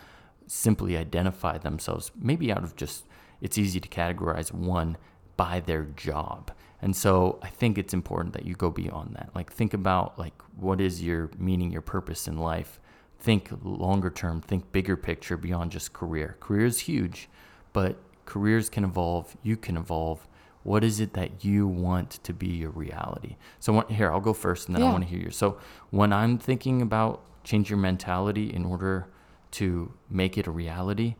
simply 0.48 0.96
identify 0.96 1.56
themselves 1.58 2.10
maybe 2.20 2.50
out 2.50 2.64
of 2.64 2.74
just 2.74 3.04
it's 3.40 3.56
easy 3.56 3.78
to 3.78 3.88
categorize 3.88 4.50
one 4.52 4.96
by 5.36 5.60
their 5.60 5.84
job 5.84 6.50
and 6.84 6.94
so 6.94 7.38
i 7.42 7.48
think 7.48 7.78
it's 7.78 7.94
important 7.94 8.34
that 8.34 8.44
you 8.44 8.54
go 8.54 8.70
beyond 8.70 9.16
that. 9.16 9.30
Like 9.34 9.50
think 9.50 9.72
about 9.74 10.18
like 10.18 10.34
what 10.56 10.80
is 10.80 11.02
your 11.02 11.30
meaning 11.38 11.72
your 11.72 11.80
purpose 11.82 12.28
in 12.28 12.36
life? 12.36 12.78
Think 13.18 13.48
longer 13.62 14.10
term 14.10 14.42
think 14.42 14.70
bigger 14.70 14.96
picture 14.96 15.38
beyond 15.38 15.72
just 15.72 15.94
career. 15.94 16.36
Career 16.40 16.66
is 16.66 16.80
huge 16.80 17.28
but 17.72 17.96
careers 18.26 18.68
can 18.68 18.84
evolve 18.84 19.36
you 19.42 19.56
can 19.56 19.76
evolve. 19.76 20.28
What 20.62 20.84
is 20.84 21.00
it 21.00 21.14
that 21.14 21.44
you 21.44 21.66
want 21.66 22.10
to 22.22 22.32
be 22.32 22.48
your 22.48 22.70
reality? 22.70 23.36
So 23.60 23.80
here 23.88 24.12
i'll 24.12 24.20
go 24.20 24.34
first 24.34 24.68
and 24.68 24.76
then 24.76 24.84
i 24.84 24.92
want 24.92 25.04
to 25.04 25.10
hear 25.10 25.20
yours. 25.20 25.36
So 25.36 25.58
when 25.90 26.12
i'm 26.12 26.36
thinking 26.38 26.82
about 26.82 27.22
change 27.44 27.70
your 27.70 27.78
mentality 27.78 28.52
in 28.52 28.64
order 28.66 29.06
to 29.52 29.92
make 30.10 30.36
it 30.36 30.46
a 30.46 30.50
reality 30.50 31.14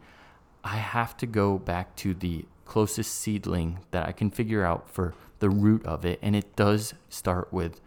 i 0.65 0.77
have 0.77 1.17
to 1.17 1.27
go 1.27 1.59
back 1.59 1.95
to 1.97 2.15
the 2.15 2.45
closest 2.65 3.15
seedling 3.15 3.79
that 3.91 4.09
i 4.09 4.13
can 4.13 4.31
figure 4.31 4.65
out 4.65 4.89
for 4.89 5.15
the 5.39 5.51
root 5.51 5.85
of 5.85 6.05
it 6.05 6.19
and 6.23 6.35
it 6.37 6.57
does 6.57 6.95
start 7.09 7.53
with 7.53 7.81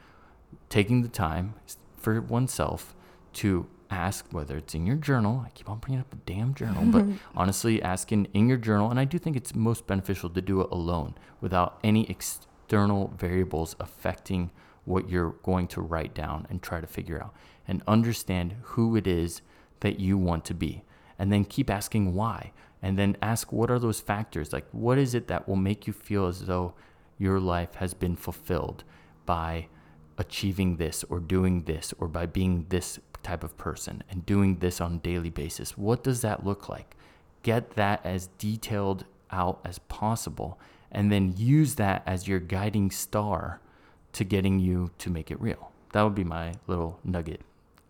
taking 0.69 1.01
the 1.01 1.07
time 1.07 1.53
for 1.97 2.21
oneself 2.21 2.95
to 3.33 3.67
ask 3.89 4.25
whether 4.31 4.57
it's 4.57 4.75
in 4.75 4.85
your 4.85 4.95
journal. 4.95 5.43
I 5.45 5.49
keep 5.49 5.69
on 5.69 5.79
bringing 5.79 5.99
up 5.99 6.09
the 6.09 6.17
damn 6.17 6.53
journal, 6.53 6.83
but 6.85 7.05
honestly, 7.35 7.81
asking 7.81 8.27
in 8.33 8.47
your 8.47 8.57
journal, 8.57 8.89
and 8.89 8.99
I 8.99 9.05
do 9.05 9.17
think 9.17 9.35
it's 9.35 9.55
most 9.55 9.87
beneficial 9.87 10.29
to 10.31 10.41
do 10.41 10.61
it 10.61 10.67
alone 10.71 11.15
without 11.41 11.79
any 11.83 12.09
external 12.09 13.13
variables 13.17 13.75
affecting 13.79 14.51
what 14.85 15.09
you're 15.09 15.35
going 15.43 15.67
to 15.67 15.81
write 15.81 16.13
down 16.13 16.47
and 16.49 16.61
try 16.61 16.79
to 16.79 16.87
figure 16.87 17.21
out 17.21 17.33
and 17.67 17.83
understand 17.87 18.55
who 18.61 18.95
it 18.95 19.05
is 19.05 19.41
that 19.81 19.99
you 19.99 20.17
want 20.17 20.45
to 20.45 20.53
be. 20.53 20.83
And 21.19 21.31
then 21.31 21.45
keep 21.45 21.69
asking 21.69 22.13
why. 22.13 22.51
And 22.81 22.97
then 22.97 23.17
ask 23.21 23.51
what 23.51 23.71
are 23.71 23.79
those 23.79 23.99
factors? 23.99 24.53
Like, 24.53 24.67
what 24.71 24.97
is 24.97 25.13
it 25.13 25.27
that 25.27 25.47
will 25.47 25.55
make 25.55 25.87
you 25.87 25.93
feel 25.93 26.27
as 26.27 26.45
though 26.45 26.73
your 27.17 27.39
life 27.39 27.75
has 27.75 27.93
been 27.93 28.15
fulfilled 28.15 28.83
by 29.25 29.67
achieving 30.17 30.77
this 30.77 31.03
or 31.09 31.19
doing 31.19 31.63
this 31.63 31.93
or 31.99 32.07
by 32.07 32.25
being 32.25 32.65
this 32.69 32.99
type 33.23 33.43
of 33.43 33.57
person 33.57 34.03
and 34.09 34.25
doing 34.25 34.57
this 34.59 34.79
on 34.79 34.95
a 34.95 34.97
daily 34.97 35.29
basis. 35.29 35.77
What 35.77 36.03
does 36.03 36.21
that 36.21 36.45
look 36.45 36.69
like? 36.69 36.95
Get 37.43 37.71
that 37.71 38.05
as 38.05 38.27
detailed 38.37 39.05
out 39.31 39.59
as 39.65 39.79
possible 39.79 40.59
and 40.91 41.11
then 41.11 41.33
use 41.37 41.75
that 41.75 42.03
as 42.05 42.27
your 42.27 42.39
guiding 42.39 42.91
star 42.91 43.59
to 44.13 44.23
getting 44.23 44.59
you 44.59 44.91
to 44.99 45.09
make 45.09 45.29
it 45.29 45.39
real. 45.41 45.71
That 45.93 46.03
would 46.03 46.15
be 46.15 46.23
my 46.23 46.53
little 46.65 46.99
nugget 47.03 47.41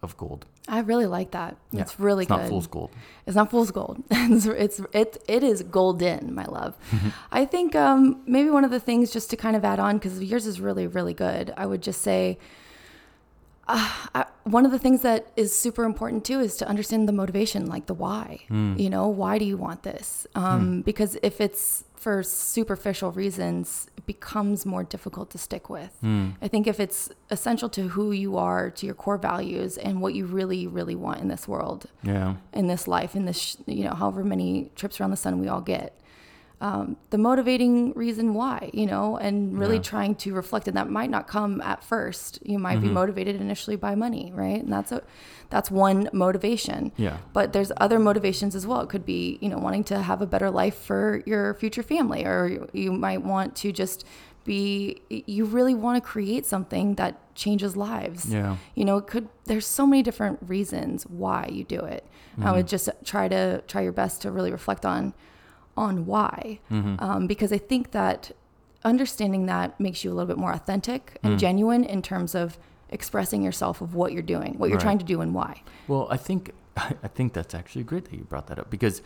of 0.02 0.18
gold. 0.18 0.46
I 0.68 0.80
really 0.80 1.06
like 1.06 1.32
that. 1.32 1.56
Yeah, 1.72 1.82
It's 1.84 2.00
really 2.00 2.26
good. 2.26 2.34
it's 2.36 2.42
good. 2.42 2.44
not 2.44 2.50
fool's 2.50 2.68
gold. 2.68 2.92
It's 3.26 3.36
not 3.36 3.50
fool's 3.52 3.72
gold. 3.72 4.04
it's, 4.12 4.46
it's 4.46 4.82
it 4.94 5.24
it 5.28 5.44
is 5.44 5.64
golden, 5.64 6.34
my 6.36 6.46
love. 6.46 6.76
I 7.32 7.46
think 7.46 7.76
um, 7.76 8.22
maybe 8.26 8.50
one 8.50 8.66
of 8.66 8.72
the 8.72 8.80
things 8.80 9.12
just 9.12 9.30
to 9.30 9.38
kind 9.38 9.56
of 9.56 9.64
add 9.64 9.80
on 9.80 9.98
because 9.98 10.22
yours 10.22 10.46
is 10.46 10.60
really 10.60 10.86
really 10.88 11.14
good. 11.14 11.54
I 11.58 11.66
would 11.66 11.82
just 11.82 12.02
say. 12.02 12.38
Uh, 13.68 13.90
I, 14.16 14.26
one 14.46 14.66
of 14.66 14.72
the 14.72 14.80
things 14.80 15.02
that 15.02 15.28
is 15.36 15.58
super 15.58 15.84
important 15.84 16.24
too 16.24 16.40
is 16.40 16.56
to 16.58 16.68
understand 16.68 17.08
the 17.08 17.12
motivation, 17.14 17.66
like 17.66 17.86
the 17.88 17.94
why. 17.94 18.40
You 18.50 18.90
know, 18.90 19.08
why 19.08 19.38
do 19.38 19.46
you 19.46 19.58
want 19.58 19.84
this? 19.84 20.26
Um, 20.36 20.82
Because 20.82 21.18
if 21.22 21.42
it's 21.42 21.84
for 21.96 22.24
superficial 22.24 23.12
reasons, 23.12 23.88
it 23.98 24.06
becomes 24.06 24.66
more 24.66 24.84
difficult 24.84 25.30
to 25.32 25.38
stick 25.38 25.70
with. 25.70 25.92
I 26.42 26.48
think 26.48 26.66
if 26.68 26.80
it's 26.80 27.10
essential 27.30 27.68
to 27.70 27.90
who 27.90 28.12
you 28.14 28.38
are, 28.38 28.70
to 28.70 28.86
your 28.86 28.96
core 28.96 29.18
values, 29.18 29.78
and 29.78 30.00
what 30.02 30.14
you 30.14 30.26
really, 30.26 30.66
really 30.68 30.96
want 30.96 31.20
in 31.20 31.28
this 31.28 31.48
world, 31.48 31.88
Yeah. 32.04 32.36
in 32.54 32.68
this 32.68 32.88
life, 32.88 33.16
in 33.16 33.26
this, 33.26 33.38
sh- 33.40 33.56
you 33.66 33.84
know, 33.84 33.96
however 33.96 34.24
many 34.24 34.72
trips 34.76 35.02
around 35.02 35.12
the 35.12 35.18
sun 35.18 35.40
we 35.42 35.48
all 35.50 35.62
get. 35.62 36.00
Um, 36.60 36.98
the 37.12 37.20
motivating 37.20 37.94
reason 37.94 38.34
why, 38.34 38.72
you 38.74 38.88
know, 38.88 39.16
and 39.18 39.58
really 39.60 39.76
Yeah. 39.76 39.82
trying 39.84 40.16
to 40.16 40.34
reflect, 40.34 40.68
and 40.68 40.76
that 40.76 40.90
might 40.90 41.12
not 41.12 41.28
come 41.28 41.62
at 41.62 41.84
first. 41.84 42.40
You 42.44 42.58
might 42.58 42.78
Mm-hmm. 42.80 42.88
be 42.88 42.94
motivated 42.94 43.36
initially 43.40 43.76
by 43.76 43.94
money, 43.94 44.32
right? 44.34 44.64
And 44.64 44.74
that's 44.74 44.92
a, 44.92 45.04
that's 45.52 45.70
one 45.70 46.10
motivation. 46.14 46.92
Yeah. 46.98 47.18
But 47.32 47.54
there's 47.54 47.72
other 47.78 48.00
motivations 48.00 48.56
as 48.56 48.66
well. 48.66 48.82
It 48.82 48.90
could 48.90 49.06
be, 49.06 49.38
you 49.40 49.50
know, 49.50 49.60
wanting 49.60 49.84
to 49.86 50.00
have 50.02 50.20
a 50.22 50.26
better 50.26 50.50
life 50.50 50.74
for 50.76 51.22
your 51.28 51.54
future 51.54 51.84
family, 51.84 52.26
or 52.26 52.48
you- 52.48 52.68
you 52.74 52.92
might 52.92 53.24
want 53.24 53.56
to 53.58 53.72
just 53.72 54.04
be 54.44 55.02
you 55.10 55.44
really 55.44 55.76
want 55.76 56.02
to 56.02 56.10
create 56.10 56.46
something 56.46 56.96
that 56.96 57.20
changes 57.36 57.76
lives. 57.76 58.32
Yeah. 58.34 58.56
You 58.76 58.86
know, 58.86 58.98
it 58.98 59.06
could 59.06 59.28
there's 59.46 59.68
so 59.68 59.86
many 59.86 60.02
different 60.02 60.40
reasons 60.42 61.04
why 61.04 61.50
you 61.52 61.64
do 61.66 61.80
it. 61.82 62.04
I 62.42 62.52
would 62.54 62.68
just 62.68 62.88
try 63.04 63.28
to 63.28 63.62
try 63.68 63.82
your 63.82 63.92
best 63.92 64.22
to 64.22 64.32
really 64.32 64.52
reflect 64.52 64.86
on 64.86 65.14
on 65.78 66.06
why, 66.06 66.60
um, 66.72 67.28
because 67.28 67.52
I 67.54 67.58
think 67.58 67.92
that 67.92 68.32
understanding 68.84 69.46
that 69.48 69.80
makes 69.80 70.04
you 70.04 70.12
a 70.12 70.14
little 70.14 70.28
bit 70.28 70.38
more 70.38 70.52
authentic 70.52 71.18
and 71.24 71.38
genuine 71.40 71.84
in 71.84 72.02
terms 72.02 72.36
of 72.36 72.58
expressing 72.90 73.44
yourself 73.44 73.82
of 73.82 73.96
what 73.96 74.14
you're 74.14 74.22
doing, 74.22 74.58
what 74.58 74.70
you're 74.70 74.78
Right. 74.78 74.84
trying 74.84 74.98
to 75.00 75.06
do, 75.06 75.22
and 75.22 75.34
why. 75.34 75.62
Well, 75.88 76.08
I 76.10 76.18
think 76.18 76.52
I 76.78 77.08
think 77.08 77.34
that's 77.34 77.54
actually 77.56 77.84
great 77.84 78.06
that 78.06 78.14
you 78.16 78.24
brought 78.24 78.48
that 78.48 78.60
up 78.60 78.70
because 78.70 79.02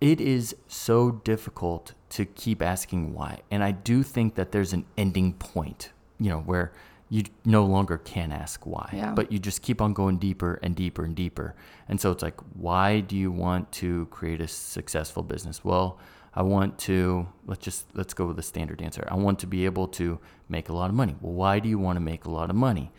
it 0.00 0.20
is 0.20 0.54
so 0.68 1.10
difficult 1.10 1.92
to 2.10 2.24
keep 2.24 2.62
asking 2.62 3.12
why. 3.14 3.40
And 3.50 3.64
I 3.64 3.72
do 3.72 4.02
think 4.02 4.34
that 4.36 4.52
there's 4.52 4.72
an 4.72 4.84
ending 4.96 5.32
point, 5.34 5.90
you 6.20 6.28
know, 6.30 6.38
where 6.40 6.70
you 7.10 7.22
no 7.44 7.64
longer 7.64 7.96
can 7.98 8.32
ask 8.32 8.66
why, 8.66 8.90
Yeah. 8.92 9.12
but 9.14 9.32
you 9.32 9.38
just 9.38 9.62
keep 9.62 9.80
on 9.80 9.92
going 9.94 10.18
deeper 10.18 10.58
and 10.62 10.76
deeper 10.76 11.04
and 11.04 11.14
deeper. 11.16 11.54
And 11.88 11.98
so 12.00 12.10
it's 12.12 12.22
like, 12.22 12.38
why 12.54 13.00
do 13.00 13.16
you 13.16 13.32
want 13.32 13.72
to 13.72 14.06
create 14.06 14.40
a 14.42 14.48
successful 14.48 15.22
business? 15.22 15.64
Well, 15.64 15.98
I 16.34 16.42
want 16.42 16.78
to 16.80 17.26
let's 17.46 17.64
just 17.64 17.86
let's 17.94 18.12
go 18.14 18.26
with 18.26 18.36
the 18.36 18.42
standard 18.42 18.82
answer. 18.82 19.06
I 19.10 19.14
want 19.16 19.38
to 19.40 19.46
be 19.46 19.64
able 19.64 19.88
to 19.88 20.18
make 20.48 20.68
a 20.68 20.72
lot 20.74 20.90
of 20.90 20.94
money. 20.94 21.16
Well, 21.20 21.32
why 21.32 21.58
do 21.60 21.68
you 21.68 21.78
want 21.78 21.96
to 21.96 22.00
make 22.00 22.26
a 22.26 22.30
lot 22.30 22.50
of 22.50 22.56
money? 22.56 22.92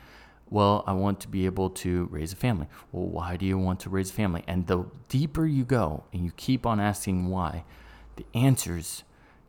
Well, 0.50 0.84
I 0.88 0.94
want 0.94 1.20
to 1.22 1.28
be 1.28 1.46
able 1.46 1.70
to 1.70 2.06
raise 2.12 2.34
a 2.34 2.36
family. 2.36 2.68
Well, 2.92 3.06
why 3.06 3.38
do 3.38 3.46
you 3.46 3.60
want 3.60 3.80
to 3.82 3.90
raise 3.92 4.10
a 4.10 4.14
family? 4.14 4.44
And 4.48 4.66
the 4.66 4.86
deeper 5.08 5.46
you 5.46 5.64
go 5.64 6.06
and 6.12 6.26
you 6.26 6.32
keep 6.36 6.66
on 6.66 6.80
asking 6.80 7.28
why, 7.30 7.64
the 8.16 8.26
answers 8.34 9.04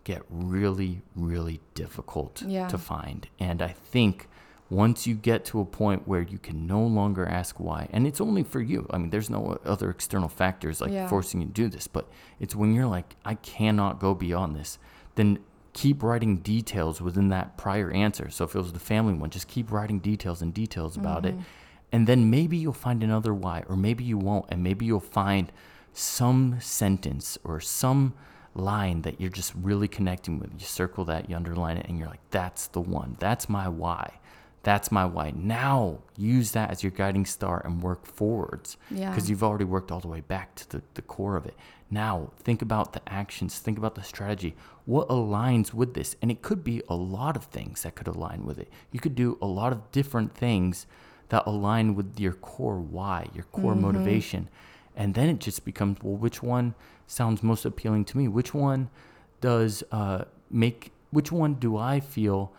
get 0.05 0.23
really, 0.29 1.01
really 1.16 1.61
difficult 1.75 2.42
Yeah. 2.42 2.68
to 2.68 2.77
find. 2.77 3.29
And 3.38 3.62
I 3.62 3.68
think 3.68 4.29
once 4.70 5.06
you 5.06 5.14
get 5.14 5.44
to 5.44 5.61
a 5.61 5.64
point 5.64 6.06
where 6.06 6.22
you 6.22 6.38
can 6.38 6.66
no 6.66 6.80
longer 6.80 7.26
ask 7.26 7.59
why, 7.59 7.88
and 7.92 8.06
it's 8.06 8.20
only 8.20 8.42
for 8.42 8.61
you. 8.61 8.87
I 8.90 8.98
mean, 8.98 9.11
there's 9.11 9.28
no 9.28 9.59
other 9.64 9.90
external 9.90 10.28
factors 10.28 10.80
like 10.80 10.92
Yeah. 10.92 11.09
forcing 11.09 11.40
you 11.40 11.48
to 11.48 11.52
do 11.52 11.68
this, 11.68 11.88
but 11.88 12.09
it's 12.38 12.54
when 12.54 12.72
you're 12.72 12.87
like, 12.87 13.16
I 13.24 13.35
cannot 13.35 13.98
go 13.98 14.14
beyond 14.14 14.54
this, 14.54 14.78
then 15.16 15.40
keep 15.72 16.02
writing 16.02 16.38
details 16.38 17.00
within 17.00 17.28
that 17.28 17.56
prior 17.56 17.90
answer. 17.90 18.30
So 18.30 18.44
if 18.44 18.54
it 18.54 18.59
was 18.59 18.72
the 18.72 18.78
family 18.80 19.12
one, 19.12 19.30
just 19.30 19.48
keep 19.48 19.70
writing 19.70 19.98
details 19.98 20.40
and 20.40 20.54
details 20.54 20.96
about 20.96 21.26
it. 21.26 21.35
Mm-hmm. 21.35 21.42
And 21.92 22.06
then 22.06 22.30
maybe 22.30 22.56
you'll 22.56 22.72
find 22.72 23.02
another 23.02 23.35
why, 23.35 23.64
or 23.68 23.76
maybe 23.76 24.04
you 24.04 24.18
won't. 24.18 24.46
And 24.48 24.62
maybe 24.62 24.87
you'll 24.87 25.00
find 25.00 25.50
some 25.92 26.61
sentence 26.61 27.38
or 27.42 27.61
some 27.61 28.14
line 28.54 29.02
that 29.02 29.20
you're 29.20 29.30
just 29.30 29.52
really 29.54 29.88
connecting 29.88 30.38
with. 30.38 30.52
You 30.52 30.66
circle 30.66 31.04
that, 31.06 31.28
you 31.28 31.35
underline 31.37 31.76
it, 31.76 31.87
and 31.88 31.98
you're 31.98 32.09
like, 32.09 32.20
that's 32.30 32.68
the 32.68 32.80
one. 32.80 33.16
That's 33.18 33.48
my 33.48 33.68
why. 33.68 34.20
That's 34.62 34.92
my 34.92 35.07
why. 35.07 35.33
Now 35.35 36.01
use 36.16 36.53
that 36.53 36.70
as 36.70 36.83
your 36.83 36.92
guiding 36.92 37.25
star 37.25 37.62
and 37.64 37.83
work 37.83 38.05
forwards. 38.07 38.77
Yeah. 38.90 39.11
Because 39.11 39.31
you've 39.31 39.42
already 39.42 39.64
worked 39.64 39.90
all 39.90 40.01
the 40.01 40.09
way 40.09 40.20
back 40.20 40.55
to 40.57 40.68
the, 40.68 40.83
the 40.94 41.03
core 41.03 41.37
of 41.37 41.46
it. 41.46 41.55
Now 41.90 42.31
think 42.38 42.61
about 42.61 42.92
the 42.92 43.01
actions, 43.09 43.59
think 43.59 43.79
about 43.79 43.94
the 43.94 44.03
strategy. 44.03 44.55
What 44.85 45.09
aligns 45.09 45.73
with 45.73 45.94
this? 45.94 46.14
And 46.20 46.31
it 46.31 46.42
could 46.42 46.62
be 46.62 46.83
a 46.88 46.94
lot 46.94 47.37
of 47.37 47.44
things 47.44 47.83
that 47.83 47.94
could 47.94 48.07
align 48.07 48.44
with 48.44 48.59
it. 48.59 48.68
You 48.92 49.01
could 49.01 49.14
do 49.14 49.38
a 49.40 49.46
lot 49.46 49.73
of 49.73 49.90
different 49.92 50.35
things 50.35 50.87
that 51.31 51.44
align 51.46 51.94
with 51.94 52.20
your 52.20 52.35
core 52.35 52.81
why, 52.81 53.29
your 53.35 53.44
core 53.44 53.75
motivation. 53.75 54.49
And 54.94 55.14
then 55.14 55.29
it 55.29 55.38
just 55.38 55.64
becomes 55.64 55.99
well, 56.03 56.16
which 56.16 56.42
one 56.42 56.75
sounds 57.07 57.42
most 57.42 57.64
appealing 57.64 58.05
to 58.07 58.18
me? 58.18 58.29
Which 58.29 58.53
one 58.53 58.90
does 59.40 59.83
uh, 59.90 60.25
make, 60.51 60.92
which 61.11 61.33
one 61.33 61.55
do 61.55 61.77
I 61.77 62.01
feel 62.01 62.53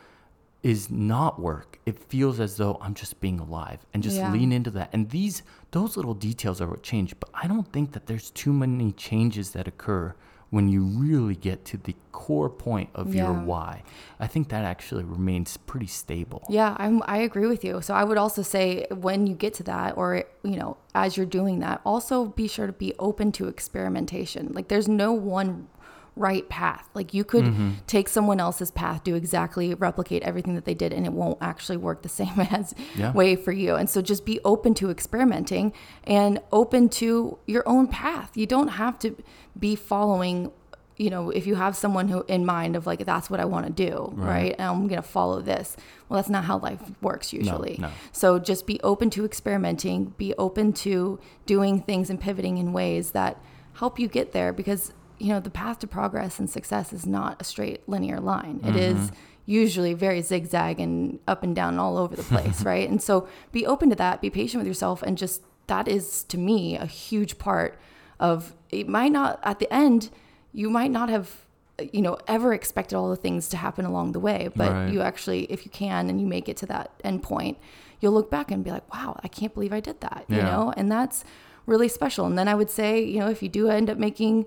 is 0.64 0.90
not 0.92 1.40
work? 1.40 1.80
It 1.86 1.98
feels 1.98 2.40
as 2.40 2.58
though 2.58 2.78
I'm 2.82 2.94
just 2.94 3.20
being 3.20 3.40
alive 3.40 3.80
and 3.94 4.04
just 4.04 4.18
Yeah. 4.18 4.32
lean 4.32 4.52
into 4.52 4.70
that. 4.72 4.90
And 4.94 5.10
these, 5.10 5.42
those 5.72 5.98
little 5.98 6.14
details 6.14 6.62
are 6.62 6.68
what 6.68 6.84
change. 6.84 7.16
But 7.20 7.30
I 7.34 7.48
don't 7.48 7.72
think 7.72 7.94
that 7.94 8.06
there's 8.06 8.30
too 8.32 8.54
many 8.54 8.92
changes 8.92 9.52
that 9.52 9.68
occur 9.68 10.14
when 10.52 10.68
you 10.68 10.84
really 10.84 11.34
get 11.36 11.64
to 11.64 11.78
the 11.78 11.96
core 12.12 12.50
point 12.50 12.90
of 12.94 13.16
your 13.16 13.32
why. 13.34 13.82
I 14.20 14.28
think 14.28 14.50
that 14.50 14.66
actually 14.66 15.06
remains 15.06 15.56
pretty 15.56 15.88
stable. 15.88 16.44
Yeah, 16.50 16.76
I'm, 16.78 17.02
I 17.06 17.20
agree 17.20 17.48
with 17.48 17.64
you. 17.64 17.82
So 17.82 17.94
I 17.94 18.04
would 18.04 18.18
also 18.18 18.42
say 18.42 18.86
when 18.92 19.26
you 19.28 19.34
get 19.34 19.54
to 19.56 19.64
that, 19.64 19.96
or 19.98 20.26
you 20.44 20.58
know, 20.58 20.76
as 20.94 21.16
you're 21.16 21.26
doing 21.26 21.60
that, 21.62 21.80
also 21.86 22.26
be 22.26 22.50
sure 22.50 22.68
to 22.68 22.74
be 22.74 22.94
open 23.00 23.32
to 23.34 23.48
experimentation. 23.48 24.52
Like 24.54 24.68
there's 24.68 24.90
no 24.90 25.14
one 25.14 25.70
right 26.16 26.48
path. 26.50 26.90
Like 26.94 27.14
you 27.14 27.24
could 27.24 27.46
Mm-hmm. 27.46 27.70
take 27.88 28.10
someone 28.10 28.40
else's 28.40 28.70
path, 28.72 29.04
do 29.04 29.16
exactly 29.16 29.74
replicate 29.74 30.24
everything 30.24 30.56
that 30.56 30.66
they 30.66 30.74
did, 30.74 30.92
and 30.94 31.06
it 31.06 31.14
won't 31.14 31.38
actually 31.42 31.78
work 31.78 32.02
the 32.02 32.10
same 32.22 32.40
as 32.40 32.74
Yeah. 32.96 33.14
way 33.14 33.36
for 33.36 33.52
you. 33.52 33.76
And 33.76 33.90
so 33.90 34.02
just 34.02 34.26
be 34.26 34.40
open 34.44 34.74
to 34.76 34.90
experimenting 34.90 35.74
and 36.04 36.40
open 36.52 36.90
to 36.90 37.38
your 37.48 37.64
own 37.68 37.88
path. 37.88 38.36
You 38.36 38.46
don't 38.46 38.70
have 38.70 39.00
to 39.00 39.16
be 39.58 39.76
following 39.76 40.52
you 40.98 41.10
know, 41.10 41.32
if 41.32 41.48
you 41.48 41.56
have 41.56 41.76
someone 41.76 42.10
who 42.10 42.24
in 42.28 42.46
mind 42.46 42.76
of 42.76 42.86
like 42.86 43.04
that's 43.08 43.28
what 43.28 43.40
I 43.40 43.46
want 43.46 43.66
to 43.66 43.72
do, 43.72 44.12
right? 44.16 44.54
And 44.60 44.68
I'm 44.70 44.88
gonna 44.88 45.02
follow 45.02 45.42
this. 45.42 45.76
Well, 46.08 46.18
that's 46.18 46.30
not 46.30 46.44
how 46.44 46.60
life 46.60 46.80
works 47.02 47.34
usually. 47.34 47.78
no. 47.80 47.90
So 48.12 48.38
just 48.38 48.68
be 48.68 48.80
open 48.82 49.10
to 49.12 49.26
experimenting, 49.26 50.14
be 50.20 50.36
open 50.38 50.74
to 50.74 51.20
doing 51.48 51.82
things 51.82 52.12
and 52.12 52.20
pivoting 52.20 52.60
in 52.60 52.72
ways 52.72 53.12
that 53.12 53.42
help 53.74 53.98
you 53.98 54.08
get 54.08 54.32
there 54.34 54.54
because 54.54 54.94
you 55.22 55.30
know 55.30 55.40
the 55.40 55.50
path 55.50 55.80
to 55.80 55.88
progress 55.88 56.40
and 56.40 56.50
success 56.50 56.92
is 56.92 57.06
not 57.06 57.42
a 57.42 57.44
straight 57.44 57.88
linear 57.88 58.20
line. 58.20 58.60
It 58.64 58.74
mm-hmm. 58.74 58.78
is 58.78 59.12
usually 59.46 59.94
very 59.94 60.22
zigzag 60.22 60.80
and 60.80 61.20
up 61.28 61.44
and 61.44 61.56
down 61.56 61.80
all 61.80 61.98
over 61.98 62.16
the 62.16 62.24
place, 62.24 62.62
right? 62.72 62.90
And 62.90 63.02
so 63.02 63.28
be 63.52 63.66
open 63.66 63.90
to 63.90 63.96
that, 63.96 64.22
be 64.22 64.30
patient 64.30 64.60
with 64.60 64.68
yourself 64.68 65.02
and 65.02 65.18
just 65.18 65.42
that 65.68 65.88
is 65.88 66.24
to 66.26 66.38
me 66.38 66.76
a 66.76 66.86
huge 66.86 67.38
part 67.38 67.80
of 68.20 68.54
it 68.70 68.88
might 68.88 69.12
not 69.12 69.40
at 69.44 69.60
the 69.60 69.74
end 69.74 70.10
you 70.54 70.70
might 70.70 70.92
not 70.92 71.08
have 71.10 71.46
you 71.94 72.02
know 72.02 72.18
ever 72.28 72.54
expected 72.54 72.96
all 72.96 73.10
the 73.10 73.16
things 73.16 73.48
to 73.48 73.58
happen 73.58 73.86
along 73.86 74.12
the 74.12 74.20
way 74.20 74.50
but 74.56 74.72
Right. 74.72 74.92
you 74.92 75.02
actually 75.02 75.44
if 75.46 75.66
you 75.66 75.72
can 75.72 76.10
and 76.10 76.20
you 76.20 76.28
make 76.28 76.50
it 76.50 76.58
to 76.58 76.66
that 76.68 76.92
end 77.04 77.24
point 77.24 77.58
you'll 78.00 78.12
look 78.12 78.30
back 78.30 78.52
and 78.52 78.64
be 78.64 78.72
like 78.72 78.94
wow 78.94 79.20
i 79.24 79.28
can't 79.28 79.54
believe 79.54 79.74
i 79.74 79.80
did 79.80 80.02
that 80.02 80.26
you 80.28 80.38
know 80.38 80.74
and 80.76 80.92
that's 80.92 81.24
really 81.66 81.88
special 81.88 82.26
and 82.26 82.38
then 82.38 82.48
i 82.48 82.54
would 82.54 82.70
say 82.70 83.02
you 83.02 83.20
know 83.20 83.30
if 83.30 83.42
you 83.42 83.50
do 83.50 83.70
end 83.70 83.90
up 83.90 83.98
making 83.98 84.46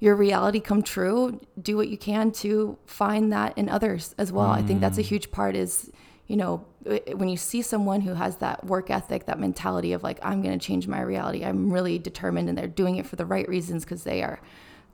your 0.00 0.14
reality 0.14 0.60
come 0.60 0.82
true 0.82 1.40
do 1.60 1.76
what 1.76 1.88
you 1.88 1.96
can 1.96 2.30
to 2.30 2.76
find 2.86 3.32
that 3.32 3.56
in 3.56 3.68
others 3.68 4.14
as 4.18 4.30
well 4.32 4.50
i 4.50 4.62
think 4.62 4.80
that's 4.80 4.98
a 4.98 5.02
Mm. 5.02 5.06
huge 5.06 5.30
part 5.30 5.56
is 5.56 5.90
you 6.26 6.36
know 6.36 6.64
when 7.14 7.28
you 7.28 7.36
see 7.36 7.62
someone 7.62 8.00
who 8.02 8.14
has 8.14 8.36
that 8.36 8.64
work 8.66 8.90
ethic 8.90 9.26
that 9.26 9.38
mentality 9.40 9.92
of 9.92 10.02
like 10.02 10.18
i'm 10.22 10.42
going 10.42 10.58
to 10.58 10.64
change 10.66 10.86
my 10.86 11.00
reality 11.00 11.44
i'm 11.44 11.72
really 11.72 11.98
determined 11.98 12.48
and 12.48 12.56
they're 12.58 12.66
doing 12.82 12.96
it 12.96 13.06
for 13.06 13.16
the 13.16 13.24
right 13.26 13.48
reasons 13.48 13.84
because 13.84 14.02
they 14.04 14.22
are 14.22 14.38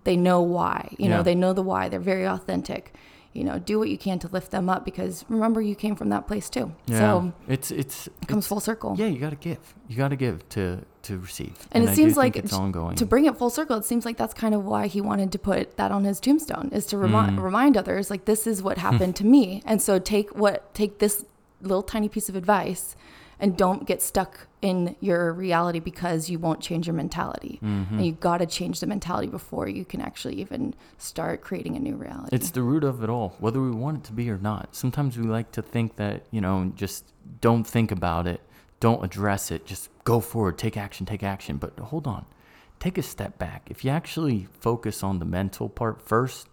they 0.05 0.17
know 0.17 0.41
why 0.41 0.89
you 0.99 1.09
Yeah. 1.09 1.17
know 1.17 1.23
they 1.23 1.35
know 1.35 1.53
the 1.53 1.63
why 1.63 1.89
they're 1.89 2.01
very 2.15 2.27
authentic 2.27 2.95
you 3.33 3.45
know 3.45 3.59
do 3.59 3.79
what 3.79 3.89
you 3.89 3.97
can 3.99 4.19
to 4.19 4.29
lift 4.29 4.51
them 4.51 4.69
up 4.69 4.85
because 4.85 5.25
remember 5.29 5.61
you 5.61 5.75
came 5.75 5.95
from 5.97 6.09
that 6.11 6.27
place 6.27 6.51
too 6.51 6.73
Yeah. 6.87 6.99
so 6.99 7.33
it's 7.49 7.71
it's 7.71 8.07
it 8.07 8.29
comes 8.29 8.45
it's- 8.45 8.49
full 8.49 8.61
circle 8.61 8.95
Yeah, 8.99 9.07
you 9.07 9.19
got 9.19 9.31
to 9.31 9.37
give. 9.37 9.75
You 9.89 9.97
got 9.97 10.09
to 10.09 10.17
give 10.17 10.49
to 10.51 10.81
to 11.03 11.19
receive. 11.19 11.55
and, 11.73 11.83
it 11.85 11.91
I 11.91 11.95
seems 11.95 12.17
like 12.17 12.37
it's 12.37 12.53
ongoing. 12.53 12.95
to 12.97 13.05
bring 13.07 13.25
it 13.27 13.37
full 13.37 13.51
circle 13.51 13.77
it 13.77 13.85
seems 13.85 14.05
like 14.05 14.17
that's 14.17 14.35
kind 14.35 14.55
of 14.55 14.65
why 14.65 14.87
he 14.87 15.01
wanted 15.01 15.33
to 15.33 15.39
put 15.39 15.77
that 15.77 15.91
on 15.91 16.05
his 16.05 16.21
tombstone 16.21 16.69
is 16.73 16.87
to 16.87 16.97
remind 16.99 17.39
Mm. 17.39 17.43
remind 17.43 17.77
others 17.77 18.11
like 18.11 18.25
this 18.27 18.47
is 18.47 18.63
what 18.63 18.79
happened 18.79 19.17
to 19.21 19.27
me 19.27 19.63
and 19.67 19.81
so 19.83 19.99
take 19.99 20.37
what 20.37 20.73
take 20.75 20.99
this 20.99 21.25
little 21.61 21.83
tiny 21.83 22.09
piece 22.09 22.29
of 22.29 22.37
advice 22.37 22.95
and 23.43 23.57
don't 23.57 23.87
get 23.87 24.01
stuck 24.01 24.47
in 24.63 24.95
your 25.01 25.33
reality 25.33 25.81
because 25.81 26.31
you 26.31 26.39
won't 26.39 26.61
change 26.61 26.87
your 26.87 26.95
mentality 26.95 27.59
Mm-hmm. 27.63 27.97
and 27.97 28.07
you 28.07 28.13
got 28.13 28.39
to 28.39 28.47
change 28.47 28.81
the 28.81 28.87
mentality 28.87 29.27
before 29.27 29.69
you 29.69 29.85
can 29.85 30.01
actually 30.01 30.37
even 30.41 30.75
start 30.97 31.43
creating 31.43 31.77
a 31.77 31.81
new 31.81 31.97
reality 31.97 32.35
It's 32.35 32.51
the 32.53 32.63
root 32.63 32.85
of 32.85 33.03
it 33.03 33.11
all, 33.11 33.35
whether 33.41 33.61
we 33.61 33.73
want 33.73 33.99
it 33.99 34.05
to 34.05 34.13
be 34.13 34.31
or 34.31 34.39
not. 34.39 34.75
Sometimes 34.75 35.19
we 35.19 35.25
like 35.25 35.51
to 35.53 35.63
think 35.63 35.97
that, 35.97 36.23
you 36.31 36.41
know, 36.41 36.73
just 36.77 37.05
don't 37.41 37.67
think 37.67 37.91
about 37.91 38.27
it, 38.27 38.41
don't 38.81 39.05
address 39.05 39.51
it, 39.51 39.67
just 39.67 39.91
go 40.05 40.21
forward, 40.21 40.57
take 40.59 40.77
action, 40.77 41.05
take 41.05 41.23
action. 41.25 41.57
But 41.57 41.79
hold 41.79 42.07
on, 42.07 42.25
take 42.79 42.97
a 42.99 43.03
step 43.03 43.39
back. 43.39 43.67
If 43.69 43.85
you 43.85 43.91
actually 43.91 44.47
focus 44.61 45.03
on 45.03 45.19
the 45.19 45.25
mental 45.25 45.69
part 45.69 46.01
first, 46.01 46.49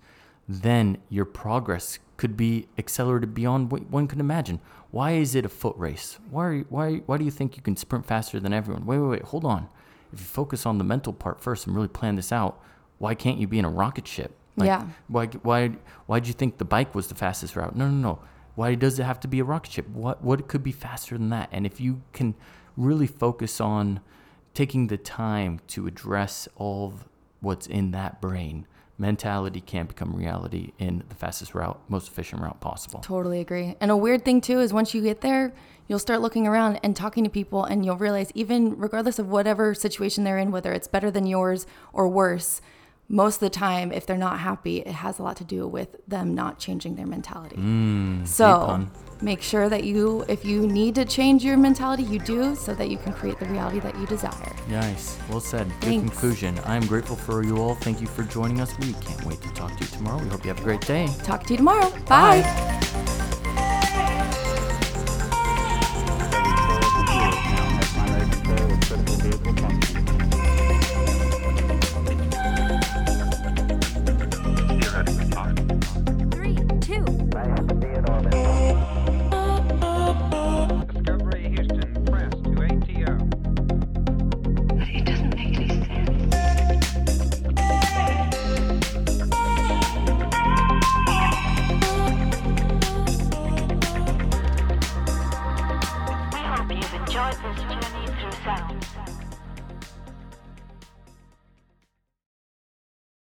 then 0.50 0.98
your 1.10 1.26
progress 1.26 2.00
could 2.18 2.36
be 2.36 2.68
accelerated 2.78 3.36
beyond 3.36 3.72
what 3.72 3.88
one 3.90 4.08
could 4.08 4.20
imagine. 4.20 4.60
Why 4.90 5.12
is 5.12 5.36
it 5.36 5.46
a 5.46 5.50
foot 5.50 5.76
race? 5.78 6.18
Why, 6.32 6.46
are 6.46 6.54
you, 6.54 6.66
why, 6.70 6.96
why 7.06 7.18
do 7.18 7.24
you 7.24 7.30
think 7.30 7.56
you 7.56 7.62
can 7.62 7.78
sprint 7.78 8.08
faster 8.08 8.40
than 8.40 8.52
everyone? 8.52 8.88
Wait, 8.88 8.98
wait, 8.98 9.10
wait, 9.10 9.22
hold 9.22 9.46
on. 9.46 9.70
If 10.12 10.20
you 10.20 10.26
focus 10.26 10.66
on 10.66 10.80
the 10.80 10.84
mental 10.84 11.14
part 11.14 11.40
first 11.40 11.68
and 11.68 11.76
really 11.76 11.88
plan 11.88 12.16
this 12.16 12.32
out, 12.32 12.60
why 12.98 13.14
can't 13.14 13.38
you 13.38 13.48
be 13.48 13.60
in 13.60 13.66
a 13.66 13.70
rocket 13.70 14.08
ship? 14.08 14.36
Yeah. 14.58 14.88
Why 15.08 15.28
why 15.28 15.70
why 16.08 16.20
did 16.20 16.28
you 16.28 16.34
think 16.34 16.58
the 16.58 16.66
bike 16.66 16.94
was 16.96 17.08
the 17.08 17.16
fastest 17.16 17.56
route? 17.56 17.76
No, 17.76 17.88
no, 17.88 17.94
no. 17.94 18.20
Why 18.56 18.76
does 18.76 19.00
it 19.00 19.04
have 19.04 19.20
to 19.22 19.28
be 19.28 19.40
a 19.40 19.44
rocket 19.44 19.72
ship? 19.72 19.88
What 19.88 20.22
what 20.24 20.48
could 20.48 20.64
be 20.64 20.72
faster 20.72 21.18
than 21.18 21.30
that? 21.30 21.48
And 21.52 21.66
if 21.66 21.80
you 21.80 22.02
can 22.12 22.34
really 22.76 23.08
focus 23.08 23.62
on 23.62 24.02
taking 24.54 24.88
the 24.88 24.98
time 24.98 25.60
to 25.68 25.88
address 25.88 26.48
all 26.56 26.88
of 26.88 27.08
what's 27.40 27.68
in 27.68 27.92
that 27.92 28.20
brain, 28.20 28.68
mentality 29.00 29.62
can 29.62 29.86
become 29.86 30.16
reality 30.16 30.74
in 30.78 31.04
the 31.10 31.16
fastest 31.16 31.56
route, 31.56 31.80
most 31.88 32.10
efficient 32.10 32.42
route 32.42 32.60
possible. 32.60 33.00
Totally 33.00 33.40
agree. 33.40 33.76
And 33.80 33.90
a 33.90 33.98
weird 33.98 34.26
thing 34.26 34.42
too 34.42 34.60
is 34.60 34.74
once 34.74 34.94
you 34.94 35.02
get 35.02 35.22
there, 35.22 35.54
you'll 35.88 36.00
start 36.00 36.22
looking 36.22 36.46
around 36.46 36.80
and 36.84 36.96
talking 36.96 37.24
to 37.24 37.30
people, 37.30 37.64
and 37.64 37.84
you'll 37.86 37.98
realize, 37.98 38.32
even 38.36 38.78
regardless 38.78 39.18
of 39.18 39.30
whatever 39.30 39.74
situation 39.74 40.24
they're 40.24 40.38
in, 40.38 40.52
whether 40.52 40.74
it's 40.74 40.88
better 40.88 41.10
than 41.10 41.26
yours 41.26 41.66
or 41.94 42.08
worse, 42.08 42.62
most 43.10 43.36
of 43.36 43.40
the 43.42 43.50
time, 43.50 43.92
if 43.92 44.06
they're 44.06 44.18
not 44.18 44.40
happy, 44.40 44.78
it 44.78 44.88
has 44.92 45.18
a 45.20 45.24
lot 45.24 45.36
to 45.38 45.44
do 45.44 45.68
with 45.68 45.98
them 46.08 46.36
not 46.36 46.60
changing 46.60 46.96
their 46.96 47.08
mentality. 47.08 47.56
Mm, 47.56 48.28
so 48.28 48.88
make 49.22 49.42
sure 49.42 49.68
that 49.68 49.84
you, 49.84 50.24
if 50.30 50.46
you 50.46 50.68
need 50.68 50.96
to 50.96 51.06
change 51.06 51.44
your 51.44 51.58
mentality, 51.58 52.04
you 52.04 52.20
do 52.20 52.56
so 52.56 52.74
that 52.76 52.90
you 52.90 52.98
can 52.98 53.12
create 53.12 53.40
the 53.40 53.46
reality 53.46 53.80
that 53.80 53.98
you 53.98 54.06
desire. 54.06 54.56
Nice. 54.70 55.18
Well 55.30 55.40
said. 55.40 55.68
Good 55.68 55.82
Thanks. 55.82 56.10
conclusion. 56.10 56.60
I'm 56.66 56.86
grateful 56.86 57.16
for 57.16 57.44
you 57.44 57.58
all. 57.58 57.76
Thank 57.76 58.00
you 58.00 58.08
for 58.08 58.24
joining 58.24 58.62
us. 58.62 58.78
We 58.80 58.94
can't 58.94 59.26
wait 59.26 59.42
to 59.42 59.50
talk 59.54 59.76
to 59.76 59.84
you 59.84 59.90
tomorrow. 59.90 60.22
We 60.24 60.30
hope 60.30 60.46
you 60.46 60.50
have 60.50 60.60
a 60.60 60.64
great 60.64 60.82
day. 60.82 61.10
Talk 61.24 61.44
to 61.46 61.54
you 61.54 61.58
tomorrow. 61.58 61.90
Bye. 62.06 63.18